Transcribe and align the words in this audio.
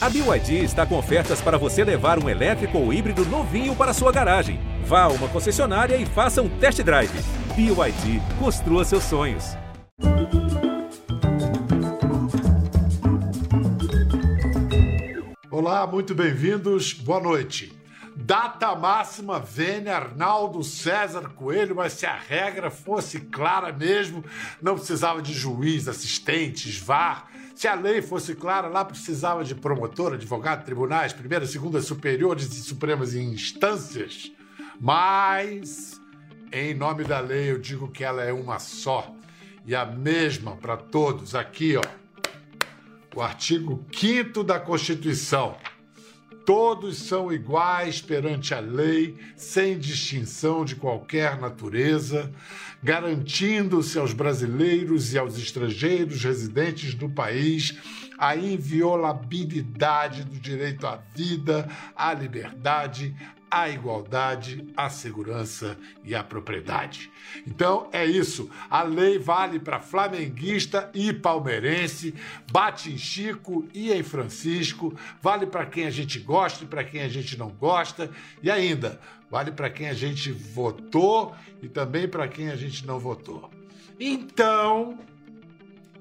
A 0.00 0.08
BYD 0.08 0.62
está 0.62 0.86
com 0.86 0.96
ofertas 0.96 1.40
para 1.40 1.58
você 1.58 1.82
levar 1.82 2.22
um 2.22 2.28
elétrico 2.28 2.78
ou 2.78 2.92
híbrido 2.92 3.24
novinho 3.24 3.74
para 3.74 3.92
sua 3.92 4.12
garagem. 4.12 4.60
Vá 4.84 5.02
a 5.02 5.08
uma 5.08 5.26
concessionária 5.26 5.96
e 5.96 6.06
faça 6.06 6.40
um 6.40 6.48
test 6.48 6.80
drive. 6.84 7.10
BYD, 7.56 8.22
construa 8.38 8.84
seus 8.84 9.02
sonhos. 9.02 9.56
Olá, 15.50 15.84
muito 15.84 16.14
bem-vindos. 16.14 16.92
Boa 16.92 17.18
noite. 17.18 17.76
Data 18.14 18.76
máxima 18.76 19.40
Vênia 19.40 19.96
Arnaldo 19.96 20.62
César 20.62 21.30
Coelho, 21.30 21.74
mas 21.74 21.94
se 21.94 22.06
a 22.06 22.16
regra 22.16 22.70
fosse 22.70 23.18
clara 23.18 23.72
mesmo, 23.72 24.24
não 24.62 24.76
precisava 24.76 25.20
de 25.20 25.34
juiz, 25.34 25.88
assistentes, 25.88 26.78
VAR. 26.78 27.26
Se 27.58 27.66
a 27.66 27.74
lei 27.74 28.00
fosse 28.00 28.36
clara, 28.36 28.68
lá 28.68 28.84
precisava 28.84 29.42
de 29.42 29.52
promotor, 29.52 30.12
advogado, 30.12 30.64
tribunais, 30.64 31.12
primeira, 31.12 31.44
segunda, 31.44 31.80
superiores 31.82 32.56
e 32.56 32.62
supremas 32.62 33.14
instâncias. 33.14 34.30
Mas, 34.80 36.00
em 36.52 36.72
nome 36.72 37.02
da 37.02 37.18
lei, 37.18 37.50
eu 37.50 37.58
digo 37.58 37.90
que 37.90 38.04
ela 38.04 38.22
é 38.22 38.32
uma 38.32 38.60
só 38.60 39.12
e 39.66 39.74
a 39.74 39.84
mesma 39.84 40.54
para 40.54 40.76
todos. 40.76 41.34
Aqui, 41.34 41.76
ó, 41.76 41.82
o 43.12 43.20
artigo 43.20 43.84
5 43.92 44.44
da 44.44 44.60
Constituição. 44.60 45.56
Todos 46.48 46.96
são 46.96 47.30
iguais 47.30 48.00
perante 48.00 48.54
a 48.54 48.58
lei, 48.58 49.14
sem 49.36 49.78
distinção 49.78 50.64
de 50.64 50.76
qualquer 50.76 51.38
natureza, 51.38 52.32
garantindo-se 52.82 53.98
aos 53.98 54.14
brasileiros 54.14 55.12
e 55.12 55.18
aos 55.18 55.36
estrangeiros 55.36 56.24
residentes 56.24 56.94
do 56.94 57.06
país 57.06 57.76
a 58.18 58.34
inviolabilidade 58.36 60.24
do 60.24 60.38
direito 60.38 60.86
à 60.86 60.96
vida, 61.14 61.68
à 61.94 62.12
liberdade, 62.12 63.14
à 63.50 63.68
igualdade, 63.68 64.66
à 64.76 64.90
segurança 64.90 65.78
e 66.04 66.14
à 66.14 66.22
propriedade. 66.22 67.10
Então 67.46 67.88
é 67.92 68.04
isso. 68.04 68.50
A 68.68 68.82
lei 68.82 69.18
vale 69.18 69.58
para 69.58 69.80
flamenguista 69.80 70.90
e 70.92 71.12
palmeirense, 71.12 72.14
bate 72.50 72.92
em 72.92 72.98
Chico 72.98 73.66
e 73.72 73.92
em 73.92 74.02
Francisco, 74.02 74.94
vale 75.22 75.46
para 75.46 75.66
quem 75.66 75.86
a 75.86 75.90
gente 75.90 76.18
gosta 76.18 76.64
e 76.64 76.66
para 76.66 76.84
quem 76.84 77.02
a 77.02 77.08
gente 77.08 77.38
não 77.38 77.48
gosta, 77.48 78.10
e 78.42 78.50
ainda 78.50 79.00
vale 79.30 79.52
para 79.52 79.70
quem 79.70 79.88
a 79.88 79.94
gente 79.94 80.30
votou 80.32 81.34
e 81.62 81.68
também 81.68 82.08
para 82.08 82.28
quem 82.28 82.50
a 82.50 82.56
gente 82.56 82.86
não 82.86 82.98
votou. 82.98 83.50
Então, 83.98 84.98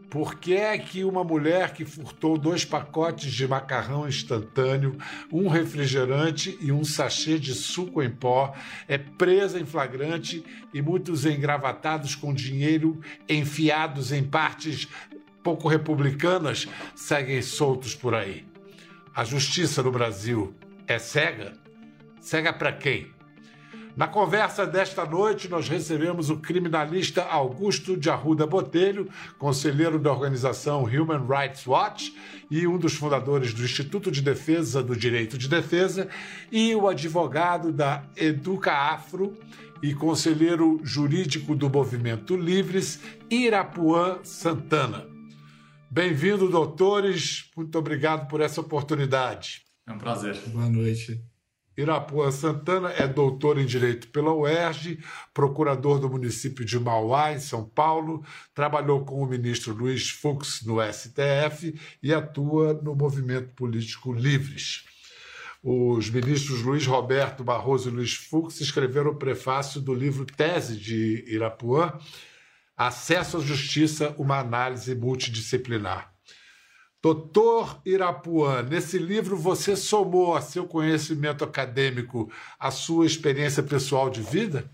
por 0.10 0.36
que 0.36 0.56
é 0.56 0.78
que 0.78 1.04
uma 1.04 1.24
mulher 1.24 1.74
que 1.74 1.84
furtou 1.84 2.38
dois 2.38 2.64
pacotes 2.64 3.32
de 3.32 3.48
macarrão 3.48 4.08
instantâneo, 4.08 4.98
um 5.32 5.50
refrigerante 5.50 6.58
e 6.62 6.72
um 6.72 6.84
sachê 6.84 7.38
de 7.38 7.54
suco 7.54 8.02
em 8.02 8.10
pó 8.10 8.56
é 8.88 8.98
presa 8.98 9.60
em 9.60 9.66
flagrante 9.66 10.44
e 10.74 10.82
muitos 10.82 11.26
engravatados 11.26 12.16
com 12.16 12.34
dinheiro 12.34 13.02
enfiados 13.28 14.12
em 14.12 14.24
partes 14.24 14.88
pouco 15.44 15.68
republicanas 15.68 16.68
seguem 16.94 17.42
soltos 17.42 17.96
por 17.96 18.14
aí? 18.14 18.46
A 19.16 19.24
justiça 19.24 19.82
no 19.82 19.92
Brasil 19.92 20.54
é 20.86 21.00
cega? 21.00 21.54
Cega 22.20 22.52
para 22.52 22.74
quem? 22.74 23.17
Na 23.98 24.08
conversa 24.08 24.64
desta 24.64 25.04
noite, 25.08 25.50
nós 25.50 25.68
recebemos 25.68 26.30
o 26.30 26.38
criminalista 26.38 27.24
Augusto 27.24 27.98
de 27.98 28.12
Arruda 28.12 28.46
Botelho, 28.46 29.10
conselheiro 29.40 29.98
da 29.98 30.12
organização 30.12 30.84
Human 30.84 31.26
Rights 31.26 31.66
Watch 31.66 32.16
e 32.52 32.68
um 32.68 32.78
dos 32.78 32.94
fundadores 32.94 33.56
do 33.56 33.64
Instituto 33.64 34.12
de 34.12 34.22
Defesa 34.22 34.84
do 34.84 34.96
Direito 34.96 35.36
de 35.36 35.50
Defesa, 35.50 36.08
e 36.52 36.76
o 36.76 36.88
advogado 36.88 37.72
da 37.72 38.04
Educa 38.16 38.72
Afro 38.72 39.36
e 39.82 39.96
conselheiro 39.96 40.80
jurídico 40.84 41.56
do 41.56 41.68
Movimento 41.68 42.38
Livres, 42.38 43.02
Irapuã 43.32 44.20
Santana. 44.22 45.08
Bem-vindo, 45.90 46.48
doutores. 46.48 47.50
Muito 47.58 47.76
obrigado 47.80 48.28
por 48.28 48.42
essa 48.42 48.62
oportunidade. 48.62 49.64
É 49.88 49.92
um 49.92 49.98
prazer. 49.98 50.38
Boa 50.50 50.70
noite. 50.70 51.20
Irapuã 51.78 52.32
Santana 52.32 52.90
é 52.90 53.08
doutor 53.08 53.60
em 53.60 53.66
Direito 53.66 54.08
pela 54.08 54.34
UERJ, 54.34 55.00
procurador 55.32 56.00
do 56.00 56.10
município 56.10 56.66
de 56.66 56.80
Mauá, 56.80 57.34
em 57.34 57.40
São 57.40 57.64
Paulo, 57.64 58.26
trabalhou 58.56 59.06
com 59.06 59.22
o 59.22 59.28
ministro 59.28 59.76
Luiz 59.76 60.10
Fux 60.10 60.66
no 60.66 60.78
STF 60.82 61.80
e 62.02 62.12
atua 62.12 62.74
no 62.82 62.96
movimento 62.96 63.54
político 63.54 64.12
Livres. 64.12 64.86
Os 65.64 66.10
ministros 66.10 66.64
Luiz 66.64 66.88
Roberto 66.88 67.44
Barroso 67.44 67.90
e 67.90 67.94
Luiz 67.94 68.16
Fux 68.16 68.60
escreveram 68.60 69.12
o 69.12 69.16
prefácio 69.16 69.80
do 69.80 69.94
livro 69.94 70.26
Tese 70.26 70.76
de 70.78 71.26
Irapuã, 71.28 71.94
Acesso 72.76 73.38
à 73.38 73.40
Justiça, 73.40 74.16
uma 74.18 74.40
análise 74.40 74.96
multidisciplinar. 74.96 76.17
Doutor 77.02 77.82
Irapuã, 77.86 78.64
nesse 78.64 78.98
livro 78.98 79.38
você 79.38 79.76
somou 79.76 80.36
a 80.36 80.42
seu 80.42 80.66
conhecimento 80.66 81.44
acadêmico 81.44 82.32
a 82.60 82.72
sua 82.72 83.06
experiência 83.06 83.62
pessoal 83.62 84.10
de 84.10 84.22
vida? 84.22 84.70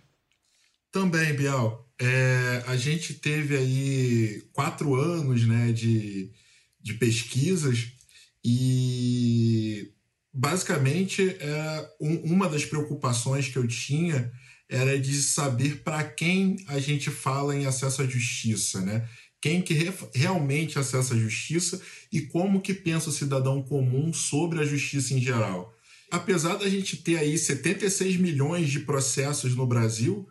Também, 0.91 1.33
Bial. 1.35 1.89
É, 1.99 2.63
a 2.67 2.75
gente 2.75 3.13
teve 3.15 3.57
aí 3.57 4.43
quatro 4.53 4.95
anos 4.95 5.45
né, 5.45 5.71
de, 5.71 6.31
de 6.79 6.93
pesquisas 6.93 7.91
e 8.43 9.91
basicamente 10.33 11.37
é, 11.39 11.89
um, 11.99 12.33
uma 12.33 12.49
das 12.49 12.65
preocupações 12.65 13.47
que 13.47 13.57
eu 13.57 13.67
tinha 13.67 14.31
era 14.69 14.97
de 14.97 15.21
saber 15.21 15.83
para 15.83 16.03
quem 16.03 16.57
a 16.67 16.79
gente 16.79 17.11
fala 17.11 17.55
em 17.55 17.65
acesso 17.65 18.01
à 18.01 18.07
justiça, 18.07 18.81
né? 18.81 19.07
Quem 19.43 19.61
que 19.61 19.73
re 19.73 19.91
realmente 20.15 20.79
acessa 20.79 21.13
a 21.13 21.17
justiça 21.17 21.81
e 22.09 22.21
como 22.21 22.61
que 22.61 22.73
pensa 22.73 23.09
o 23.09 23.11
cidadão 23.11 23.61
comum 23.61 24.13
sobre 24.13 24.61
a 24.61 24.63
justiça 24.63 25.13
em 25.13 25.19
geral. 25.19 25.75
Apesar 26.09 26.55
da 26.55 26.69
gente 26.69 26.95
ter 26.95 27.17
aí 27.17 27.37
76 27.37 28.15
milhões 28.15 28.69
de 28.69 28.79
processos 28.79 29.53
no 29.53 29.67
Brasil, 29.67 30.25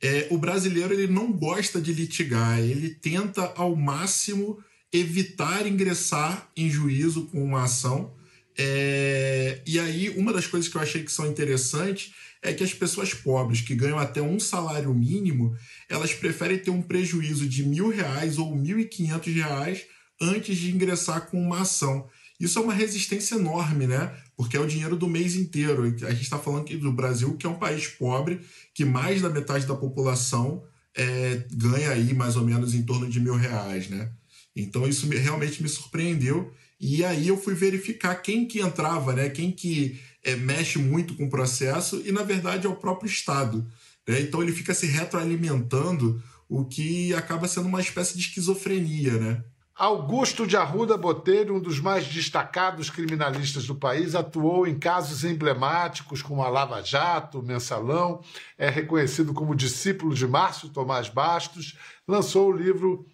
é, 0.00 0.28
o 0.30 0.38
brasileiro 0.38 0.94
ele 0.94 1.06
não 1.06 1.30
gosta 1.30 1.78
de 1.78 1.92
litigar, 1.92 2.58
ele 2.58 2.88
tenta 2.88 3.52
ao 3.54 3.76
máximo 3.76 4.58
evitar 4.90 5.66
ingressar 5.66 6.50
em 6.56 6.70
juízo 6.70 7.26
com 7.26 7.44
uma 7.44 7.64
ação. 7.64 8.14
É, 8.56 9.60
e 9.66 9.78
aí, 9.78 10.08
uma 10.16 10.32
das 10.32 10.46
coisas 10.46 10.70
que 10.70 10.76
eu 10.78 10.80
achei 10.80 11.02
que 11.02 11.12
são 11.12 11.26
interessantes 11.26 12.14
é 12.44 12.52
que 12.52 12.62
as 12.62 12.74
pessoas 12.74 13.14
pobres 13.14 13.62
que 13.62 13.74
ganham 13.74 13.98
até 13.98 14.20
um 14.20 14.38
salário 14.38 14.94
mínimo, 14.94 15.56
elas 15.88 16.12
preferem 16.12 16.58
ter 16.58 16.70
um 16.70 16.82
prejuízo 16.82 17.48
de 17.48 17.64
mil 17.64 17.88
reais 17.88 18.36
ou 18.36 18.54
mil 18.54 18.78
e 18.78 18.84
quinhentos 18.84 19.32
reais 19.32 19.86
antes 20.20 20.58
de 20.58 20.70
ingressar 20.70 21.26
com 21.30 21.40
uma 21.40 21.62
ação. 21.62 22.06
Isso 22.38 22.58
é 22.58 22.62
uma 22.62 22.74
resistência 22.74 23.36
enorme, 23.36 23.86
né? 23.86 24.14
Porque 24.36 24.58
é 24.58 24.60
o 24.60 24.66
dinheiro 24.66 24.94
do 24.94 25.08
mês 25.08 25.34
inteiro. 25.36 25.84
A 25.84 26.10
gente 26.10 26.22
está 26.22 26.38
falando 26.38 26.62
aqui 26.62 26.76
do 26.76 26.92
Brasil, 26.92 27.34
que 27.36 27.46
é 27.46 27.48
um 27.48 27.58
país 27.58 27.86
pobre, 27.86 28.40
que 28.74 28.84
mais 28.84 29.22
da 29.22 29.30
metade 29.30 29.64
da 29.64 29.74
população 29.74 30.62
é, 30.94 31.46
ganha 31.50 31.90
aí 31.90 32.12
mais 32.12 32.36
ou 32.36 32.44
menos 32.44 32.74
em 32.74 32.82
torno 32.82 33.08
de 33.08 33.20
mil 33.20 33.36
reais, 33.36 33.88
né? 33.88 34.12
Então 34.54 34.86
isso 34.86 35.08
realmente 35.08 35.62
me 35.62 35.68
surpreendeu. 35.68 36.52
E 36.78 37.02
aí 37.04 37.28
eu 37.28 37.40
fui 37.40 37.54
verificar 37.54 38.16
quem 38.16 38.46
que 38.46 38.60
entrava, 38.60 39.14
né? 39.14 39.30
Quem 39.30 39.50
que 39.50 39.98
é, 40.24 40.34
mexe 40.34 40.78
muito 40.78 41.14
com 41.14 41.26
o 41.26 41.30
processo 41.30 42.02
e, 42.04 42.10
na 42.10 42.22
verdade, 42.22 42.66
é 42.66 42.70
o 42.70 42.76
próprio 42.76 43.06
Estado. 43.06 43.64
Né? 44.08 44.20
Então 44.20 44.42
ele 44.42 44.52
fica 44.52 44.74
se 44.74 44.86
retroalimentando, 44.86 46.22
o 46.48 46.64
que 46.64 47.14
acaba 47.14 47.48
sendo 47.48 47.68
uma 47.68 47.80
espécie 47.80 48.14
de 48.14 48.20
esquizofrenia, 48.20 49.12
né? 49.18 49.44
Augusto 49.74 50.46
de 50.46 50.56
Arruda 50.56 50.96
Botelho, 50.96 51.56
um 51.56 51.60
dos 51.60 51.80
mais 51.80 52.06
destacados 52.06 52.90
criminalistas 52.90 53.66
do 53.66 53.74
país, 53.74 54.14
atuou 54.14 54.68
em 54.68 54.78
casos 54.78 55.24
emblemáticos 55.24 56.22
como 56.22 56.44
a 56.44 56.48
Lava 56.48 56.80
Jato, 56.80 57.40
o 57.40 57.42
Mensalão, 57.42 58.22
é 58.56 58.70
reconhecido 58.70 59.34
como 59.34 59.54
discípulo 59.54 60.14
de 60.14 60.28
Márcio 60.28 60.68
Tomás 60.68 61.08
Bastos, 61.08 61.76
lançou 62.06 62.50
o 62.50 62.56
livro 62.56 63.04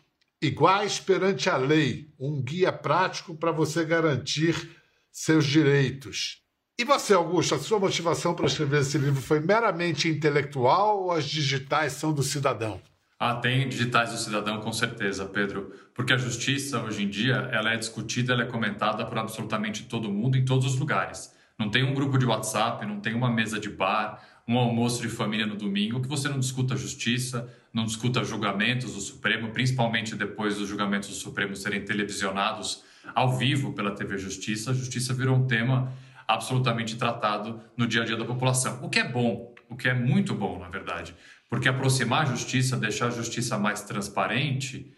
Iguais 0.43 1.01
perante 1.01 1.49
a 1.49 1.57
Lei, 1.57 2.11
um 2.19 2.43
guia 2.43 2.71
prático 2.71 3.35
para 3.35 3.53
você 3.53 3.83
garantir 3.83 4.77
seus 5.11 5.47
direitos. 5.47 6.43
E 6.81 6.85
você, 6.85 7.13
Augusto, 7.13 7.55
a 7.55 7.59
sua 7.59 7.79
motivação 7.79 8.33
para 8.33 8.47
escrever 8.47 8.81
esse 8.81 8.97
livro 8.97 9.21
foi 9.21 9.39
meramente 9.39 10.09
intelectual 10.09 11.03
ou 11.03 11.13
as 11.13 11.27
digitais 11.27 11.93
são 11.93 12.11
do 12.11 12.23
cidadão? 12.23 12.81
Ah, 13.19 13.35
tem 13.35 13.69
digitais 13.69 14.13
do 14.13 14.17
cidadão, 14.17 14.61
com 14.61 14.73
certeza, 14.73 15.27
Pedro. 15.27 15.75
Porque 15.95 16.15
a 16.15 16.17
justiça, 16.17 16.81
hoje 16.81 17.03
em 17.03 17.09
dia, 17.11 17.51
ela 17.53 17.75
é 17.75 17.77
discutida, 17.77 18.33
ela 18.33 18.45
é 18.45 18.47
comentada 18.47 19.05
por 19.05 19.19
absolutamente 19.19 19.83
todo 19.83 20.11
mundo, 20.11 20.39
em 20.39 20.45
todos 20.47 20.65
os 20.65 20.81
lugares. 20.81 21.35
Não 21.59 21.69
tem 21.69 21.85
um 21.85 21.93
grupo 21.93 22.17
de 22.17 22.25
WhatsApp, 22.25 22.87
não 22.87 22.99
tem 22.99 23.13
uma 23.13 23.31
mesa 23.31 23.61
de 23.61 23.69
bar, 23.69 24.19
um 24.49 24.57
almoço 24.57 25.03
de 25.03 25.11
família 25.11 25.47
no 25.47 25.57
domingo 25.57 26.01
que 26.01 26.09
você 26.09 26.31
não 26.31 26.41
discuta 26.41 26.79
justiça, 26.79 27.47
não 27.75 27.85
discuta 27.85 28.25
julgamentos 28.25 28.95
do 28.95 29.03
Supremo, 29.03 29.51
principalmente 29.51 30.17
depois 30.17 30.57
dos 30.57 30.67
julgamentos 30.67 31.11
do 31.11 31.15
Supremo 31.15 31.55
serem 31.55 31.85
televisionados 31.85 32.83
ao 33.15 33.37
vivo 33.37 33.73
pela 33.73 33.93
TV 33.93 34.19
Justiça, 34.19 34.71
a 34.71 34.75
justiça 34.75 35.13
virou 35.15 35.37
um 35.37 35.47
tema 35.47 35.93
absolutamente 36.35 36.97
tratado 36.97 37.61
no 37.77 37.87
dia 37.87 38.03
a 38.03 38.05
dia 38.05 38.17
da 38.17 38.25
população. 38.25 38.79
O 38.83 38.89
que 38.89 38.99
é 38.99 39.09
bom, 39.09 39.55
o 39.69 39.77
que 39.77 39.89
é 39.89 39.95
muito 39.95 40.35
bom, 40.35 40.59
na 40.59 40.69
verdade, 40.69 41.15
porque 41.49 41.69
aproximar 41.69 42.23
a 42.23 42.25
justiça, 42.27 42.77
deixar 42.77 43.07
a 43.07 43.11
justiça 43.11 43.59
mais 43.59 43.83
transparente, 43.83 44.93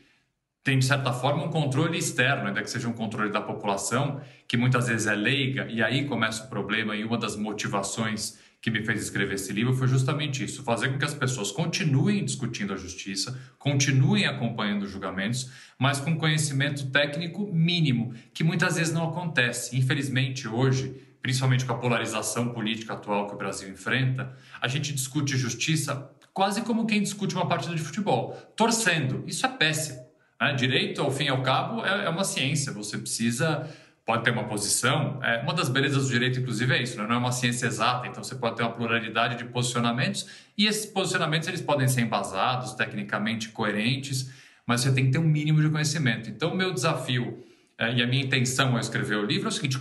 tem, 0.65 0.79
de 0.79 0.85
certa 0.85 1.13
forma, 1.13 1.45
um 1.45 1.51
controle 1.51 1.99
externo, 1.99 2.47
ainda 2.47 2.63
que 2.63 2.71
seja 2.71 2.89
um 2.89 2.93
controle 2.93 3.33
da 3.33 3.41
população, 3.41 4.21
que 4.47 4.57
muitas 4.57 4.87
vezes 4.87 5.09
é 5.09 5.15
leiga, 5.15 5.67
e 5.69 5.83
aí 5.83 6.07
começa 6.07 6.45
o 6.45 6.49
problema, 6.49 6.95
e 6.95 7.05
uma 7.05 7.19
das 7.19 7.35
motivações 7.35 8.39
que 8.61 8.71
me 8.71 8.85
fez 8.85 9.03
escrever 9.03 9.35
esse 9.35 9.53
livro 9.53 9.75
foi 9.75 9.89
justamente 9.89 10.45
isso: 10.45 10.63
fazer 10.63 10.91
com 10.91 10.99
que 10.99 11.05
as 11.05 11.15
pessoas 11.15 11.51
continuem 11.51 12.25
discutindo 12.25 12.73
a 12.73 12.77
justiça, 12.77 13.37
continuem 13.59 14.25
acompanhando 14.25 14.85
os 14.85 14.91
julgamentos, 14.91 15.51
mas 15.77 15.99
com 15.99 16.17
conhecimento 16.17 16.89
técnico 16.93 17.53
mínimo, 17.53 18.15
que 18.33 18.45
muitas 18.45 18.77
vezes 18.77 18.95
não 18.95 19.09
acontece. 19.09 19.77
Infelizmente, 19.77 20.47
hoje, 20.47 20.95
principalmente 21.23 21.65
com 21.65 21.73
a 21.73 21.79
polarização 21.79 22.49
política 22.49 22.95
atual 22.95 23.29
que 23.29 23.35
o 23.35 23.39
Brasil 23.39 23.69
enfrenta, 23.71 24.37
a 24.61 24.69
gente 24.69 24.93
discute 24.93 25.37
justiça 25.37 26.11
quase 26.35 26.63
como 26.63 26.87
quem 26.87 27.01
discute 27.01 27.35
uma 27.35 27.47
partida 27.47 27.75
de 27.75 27.81
futebol, 27.81 28.33
torcendo. 28.57 29.23
Isso 29.27 29.47
é 29.47 29.49
péssimo. 29.49 30.05
Né? 30.41 30.55
Direito, 30.55 31.01
ao 31.01 31.11
fim 31.11 31.25
e 31.25 31.29
ao 31.29 31.43
cabo, 31.43 31.85
é, 31.85 32.07
é 32.07 32.09
uma 32.09 32.25
ciência. 32.25 32.73
Você 32.73 32.99
precisa 32.99 33.71
pode 34.05 34.25
ter 34.25 34.31
uma 34.31 34.45
posição. 34.45 35.21
É, 35.23 35.41
uma 35.43 35.55
das 35.55 35.69
belezas 35.69 36.05
do 36.05 36.11
direito, 36.11 36.41
inclusive, 36.41 36.75
é 36.75 36.83
isso, 36.83 36.99
né? 36.99 37.07
não 37.07 37.15
é 37.15 37.19
uma 37.19 37.33
ciência 37.33 37.67
exata, 37.67 38.07
então 38.07 38.23
você 38.23 38.35
pode 38.35 38.57
ter 38.57 38.63
uma 38.63 38.73
pluralidade 38.73 39.37
de 39.37 39.45
posicionamentos 39.45 40.27
e 40.57 40.67
esses 40.67 40.87
posicionamentos 40.87 41.49
eles 41.49 41.61
podem 41.61 41.87
ser 41.89 42.03
embasados, 42.03 42.75
tecnicamente 42.75 43.51
coerentes, 43.51 44.31
mas 44.67 44.81
você 44.81 44.93
tem 44.93 45.07
que 45.07 45.13
ter 45.13 45.19
um 45.19 45.27
mínimo 45.27 45.61
de 45.61 45.71
conhecimento. 45.71 46.29
Então, 46.29 46.53
o 46.53 46.57
meu 46.57 46.73
desafio 46.73 47.45
é, 47.79 47.95
e 47.95 48.03
a 48.03 48.07
minha 48.07 48.25
intenção 48.25 48.73
ao 48.73 48.79
escrever 48.79 49.17
o 49.17 49.25
livro 49.25 49.47
é 49.47 49.51
o 49.51 49.53
seguinte: 49.53 49.79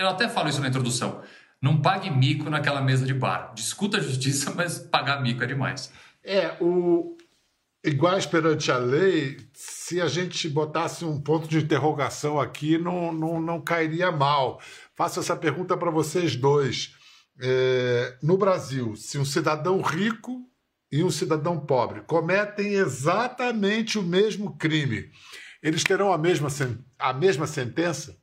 eu 0.00 0.08
até 0.08 0.28
falo 0.28 0.48
isso 0.48 0.60
na 0.60 0.68
introdução. 0.68 1.22
Não 1.60 1.80
pague 1.80 2.10
mico 2.10 2.48
naquela 2.48 2.80
mesa 2.80 3.04
de 3.04 3.12
bar. 3.12 3.52
Discuta 3.54 3.98
a 3.98 4.00
justiça, 4.00 4.52
mas 4.56 4.78
pagar 4.78 5.22
mico 5.22 5.44
é 5.44 5.46
demais. 5.46 5.92
É, 6.24 6.56
o, 6.60 7.16
iguais 7.84 8.26
perante 8.26 8.70
a 8.70 8.78
lei, 8.78 9.38
se 9.52 10.00
a 10.00 10.06
gente 10.06 10.48
botasse 10.48 11.04
um 11.04 11.20
ponto 11.20 11.48
de 11.48 11.58
interrogação 11.58 12.40
aqui, 12.40 12.78
não, 12.78 13.12
não, 13.12 13.40
não 13.40 13.60
cairia 13.60 14.10
mal. 14.10 14.60
Faço 14.94 15.20
essa 15.20 15.36
pergunta 15.36 15.76
para 15.76 15.90
vocês 15.90 16.36
dois. 16.36 16.94
É, 17.42 18.18
no 18.22 18.36
Brasil, 18.36 18.96
se 18.96 19.18
um 19.18 19.24
cidadão 19.24 19.80
rico 19.80 20.46
e 20.92 21.02
um 21.02 21.10
cidadão 21.10 21.58
pobre 21.58 22.02
cometem 22.02 22.74
exatamente 22.74 23.98
o 23.98 24.02
mesmo 24.02 24.56
crime, 24.56 25.10
eles 25.62 25.84
terão 25.84 26.12
a 26.12 26.18
mesma, 26.18 26.48
a 26.98 27.12
mesma 27.12 27.46
sentença? 27.46 28.18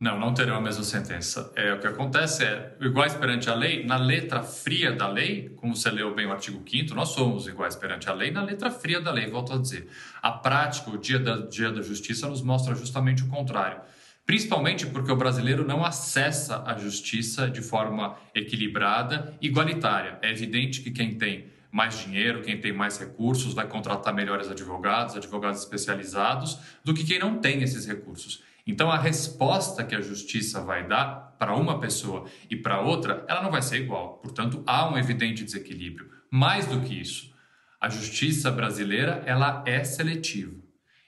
Não, 0.00 0.18
não 0.18 0.32
terão 0.32 0.56
a 0.56 0.60
mesma 0.62 0.82
sentença. 0.82 1.52
É, 1.54 1.74
o 1.74 1.78
que 1.78 1.86
acontece 1.86 2.42
é, 2.42 2.74
iguais 2.80 3.12
perante 3.12 3.50
a 3.50 3.54
lei, 3.54 3.84
na 3.84 3.98
letra 3.98 4.42
fria 4.42 4.92
da 4.92 5.06
lei, 5.06 5.50
como 5.56 5.76
você 5.76 5.90
leu 5.90 6.14
bem 6.14 6.24
o 6.24 6.32
artigo 6.32 6.64
5 6.66 6.94
nós 6.94 7.10
somos 7.10 7.46
iguais 7.46 7.76
perante 7.76 8.08
a 8.08 8.14
lei 8.14 8.30
na 8.30 8.42
letra 8.42 8.70
fria 8.70 8.98
da 8.98 9.10
lei, 9.12 9.26
volto 9.26 9.52
a 9.52 9.58
dizer. 9.58 9.90
A 10.22 10.32
prática, 10.32 10.88
o 10.88 10.96
dia 10.96 11.18
da, 11.18 11.36
dia 11.36 11.70
da 11.70 11.82
justiça, 11.82 12.26
nos 12.26 12.40
mostra 12.40 12.74
justamente 12.74 13.22
o 13.22 13.28
contrário. 13.28 13.78
Principalmente 14.24 14.86
porque 14.86 15.12
o 15.12 15.16
brasileiro 15.16 15.66
não 15.66 15.84
acessa 15.84 16.62
a 16.64 16.78
justiça 16.78 17.50
de 17.50 17.60
forma 17.60 18.16
equilibrada, 18.34 19.34
igualitária. 19.38 20.18
É 20.22 20.30
evidente 20.30 20.80
que 20.80 20.90
quem 20.90 21.18
tem 21.18 21.50
mais 21.70 21.98
dinheiro, 21.98 22.40
quem 22.40 22.58
tem 22.58 22.72
mais 22.72 22.98
recursos, 22.98 23.52
vai 23.52 23.68
contratar 23.68 24.14
melhores 24.14 24.48
advogados, 24.48 25.14
advogados 25.14 25.60
especializados, 25.60 26.58
do 26.82 26.94
que 26.94 27.04
quem 27.04 27.18
não 27.18 27.38
tem 27.38 27.62
esses 27.62 27.86
recursos. 27.86 28.48
Então, 28.70 28.88
a 28.88 28.96
resposta 28.96 29.82
que 29.82 29.96
a 29.96 30.00
justiça 30.00 30.60
vai 30.60 30.86
dar 30.86 31.34
para 31.40 31.56
uma 31.56 31.80
pessoa 31.80 32.26
e 32.48 32.54
para 32.54 32.80
outra, 32.80 33.24
ela 33.26 33.42
não 33.42 33.50
vai 33.50 33.60
ser 33.62 33.78
igual. 33.78 34.18
Portanto, 34.18 34.62
há 34.64 34.88
um 34.88 34.96
evidente 34.96 35.42
desequilíbrio. 35.42 36.08
Mais 36.30 36.66
do 36.66 36.80
que 36.80 37.00
isso, 37.00 37.34
a 37.80 37.88
justiça 37.88 38.48
brasileira 38.48 39.24
ela 39.26 39.64
é 39.66 39.82
seletiva. 39.82 40.54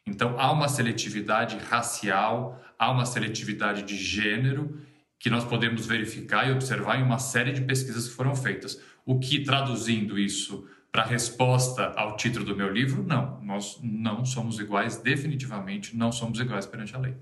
Então, 0.04 0.40
há 0.40 0.50
uma 0.50 0.66
seletividade 0.66 1.56
racial, 1.58 2.60
há 2.76 2.90
uma 2.90 3.06
seletividade 3.06 3.84
de 3.84 3.96
gênero 3.96 4.80
que 5.16 5.30
nós 5.30 5.44
podemos 5.44 5.86
verificar 5.86 6.48
e 6.48 6.50
observar 6.50 6.98
em 6.98 7.04
uma 7.04 7.20
série 7.20 7.52
de 7.52 7.60
pesquisas 7.60 8.08
que 8.08 8.14
foram 8.14 8.34
feitas. 8.34 8.80
O 9.06 9.20
que, 9.20 9.44
traduzindo 9.44 10.18
isso 10.18 10.68
para 10.90 11.02
a 11.02 11.06
resposta 11.06 11.92
ao 11.96 12.16
título 12.16 12.44
do 12.44 12.56
meu 12.56 12.72
livro, 12.72 13.04
não, 13.04 13.40
nós 13.40 13.78
não 13.80 14.24
somos 14.24 14.58
iguais, 14.58 14.96
definitivamente 14.96 15.96
não 15.96 16.10
somos 16.10 16.40
iguais 16.40 16.66
perante 16.66 16.96
a 16.96 16.98
lei. 16.98 17.14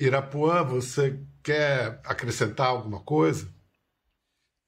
Irapuã, 0.00 0.62
você 0.62 1.18
quer 1.42 2.00
acrescentar 2.04 2.66
alguma 2.66 3.00
coisa? 3.00 3.48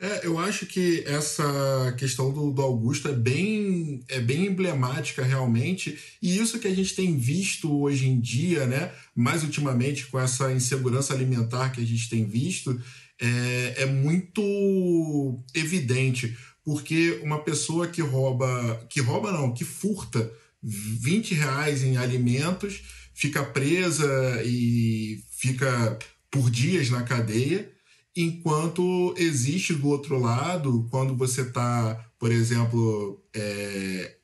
É, 0.00 0.24
eu 0.24 0.38
acho 0.38 0.64
que 0.64 1.02
essa 1.06 1.92
questão 1.98 2.32
do, 2.32 2.52
do, 2.52 2.62
Augusto 2.62 3.08
é 3.08 3.12
bem, 3.12 4.00
é 4.08 4.20
bem 4.20 4.46
emblemática 4.46 5.24
realmente, 5.24 5.98
e 6.22 6.38
isso 6.38 6.60
que 6.60 6.68
a 6.68 6.74
gente 6.74 6.94
tem 6.94 7.18
visto 7.18 7.80
hoje 7.80 8.06
em 8.06 8.20
dia, 8.20 8.64
né, 8.64 8.92
mais 9.12 9.42
ultimamente 9.42 10.06
com 10.06 10.20
essa 10.20 10.52
insegurança 10.52 11.12
alimentar 11.12 11.70
que 11.70 11.80
a 11.80 11.84
gente 11.84 12.08
tem 12.08 12.24
visto, 12.24 12.80
é, 13.20 13.74
é 13.78 13.86
muito 13.86 15.42
evidente, 15.52 16.38
porque 16.64 17.18
uma 17.24 17.42
pessoa 17.42 17.88
que 17.88 18.00
rouba, 18.00 18.86
que 18.88 19.00
rouba 19.00 19.32
não, 19.32 19.52
que 19.52 19.64
furta 19.64 20.30
20 20.62 21.34
reais 21.34 21.82
em 21.82 21.96
alimentos, 21.96 22.82
fica 23.18 23.42
presa 23.42 24.40
e 24.44 25.20
fica 25.32 25.98
por 26.30 26.48
dias 26.48 26.88
na 26.88 27.02
cadeia, 27.02 27.68
enquanto 28.16 29.12
existe 29.18 29.74
do 29.74 29.88
outro 29.88 30.20
lado, 30.20 30.86
quando 30.88 31.16
você 31.16 31.40
está, 31.40 31.96
por 32.16 32.30
exemplo, 32.30 33.20
é, 33.34 34.14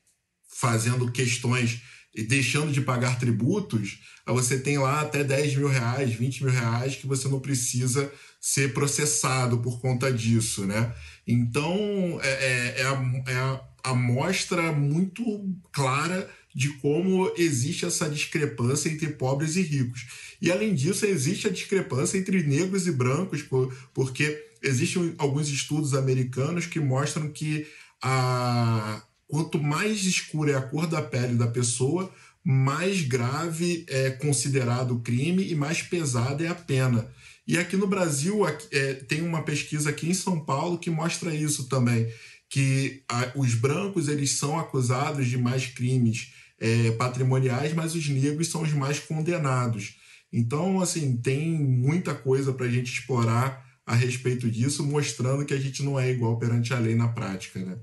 fazendo 0.47 1.11
questões 1.11 1.81
e 2.15 2.23
deixando 2.23 2.71
de 2.71 2.79
pagar 2.79 3.19
tributos, 3.19 3.99
você 4.25 4.57
tem 4.57 4.77
lá 4.77 5.01
até 5.01 5.25
10 5.25 5.57
mil 5.57 5.67
reais, 5.67 6.13
20 6.13 6.45
mil 6.45 6.53
reais 6.53 6.95
que 6.95 7.05
você 7.05 7.27
não 7.27 7.41
precisa 7.41 8.09
ser 8.39 8.73
processado 8.73 9.57
por 9.57 9.81
conta 9.81 10.09
disso, 10.09 10.65
né? 10.65 10.95
Então, 11.27 12.17
é, 12.23 12.29
é, 12.29 12.75
é, 12.77 12.85
a, 12.85 13.23
é 13.27 13.35
a 13.35 13.61
amostra 13.83 14.71
muito 14.71 15.21
clara 15.73 16.29
de 16.55 16.69
como 16.77 17.29
existe 17.37 17.85
essa 17.85 18.09
discrepância 18.09 18.87
entre 18.87 19.09
pobres 19.09 19.57
e 19.57 19.61
ricos. 19.61 20.07
E 20.41 20.49
além 20.49 20.73
disso, 20.73 21.05
existe 21.05 21.47
a 21.47 21.51
discrepância 21.51 22.17
entre 22.17 22.41
negros 22.43 22.87
e 22.87 22.91
brancos, 22.93 23.43
porque 23.93 24.41
existem 24.63 25.13
alguns 25.17 25.49
estudos 25.49 25.93
americanos 25.93 26.65
que 26.65 26.79
mostram 26.79 27.29
que 27.29 27.67
a 28.01 29.03
quanto 29.27 29.61
mais 29.61 30.05
escura 30.05 30.51
é 30.53 30.55
a 30.55 30.61
cor 30.61 30.87
da 30.87 31.01
pele 31.01 31.35
da 31.35 31.47
pessoa, 31.47 32.09
mais 32.41 33.01
grave 33.01 33.85
é 33.89 34.11
considerado 34.11 34.91
o 34.91 34.99
crime 35.01 35.49
e 35.49 35.55
mais 35.55 35.81
pesada 35.81 36.43
é 36.43 36.47
a 36.47 36.55
pena. 36.55 37.11
E 37.45 37.57
aqui 37.57 37.75
no 37.75 37.87
Brasil 37.87 38.47
é, 38.47 38.93
tem 38.93 39.21
uma 39.21 39.43
pesquisa 39.43 39.89
aqui 39.89 40.09
em 40.09 40.13
São 40.13 40.39
Paulo 40.39 40.77
que 40.77 40.89
mostra 40.89 41.35
isso 41.35 41.67
também, 41.67 42.07
que 42.49 43.03
a, 43.09 43.31
os 43.35 43.55
brancos 43.55 44.07
eles 44.07 44.31
são 44.31 44.57
acusados 44.57 45.27
de 45.27 45.37
mais 45.37 45.65
crimes 45.65 46.33
é, 46.59 46.91
patrimoniais, 46.91 47.73
mas 47.73 47.95
os 47.95 48.07
negros 48.09 48.49
são 48.49 48.61
os 48.61 48.73
mais 48.73 48.99
condenados. 48.99 49.97
Então, 50.31 50.81
assim, 50.81 51.17
tem 51.17 51.51
muita 51.51 52.13
coisa 52.13 52.53
para 52.53 52.65
a 52.65 52.69
gente 52.69 52.91
explorar 52.91 53.65
a 53.85 53.93
respeito 53.93 54.49
disso, 54.49 54.83
mostrando 54.83 55.45
que 55.45 55.53
a 55.53 55.59
gente 55.59 55.83
não 55.83 55.99
é 55.99 56.09
igual 56.09 56.37
perante 56.39 56.73
a 56.73 56.79
lei 56.79 56.95
na 56.95 57.07
prática, 57.09 57.59
né? 57.59 57.77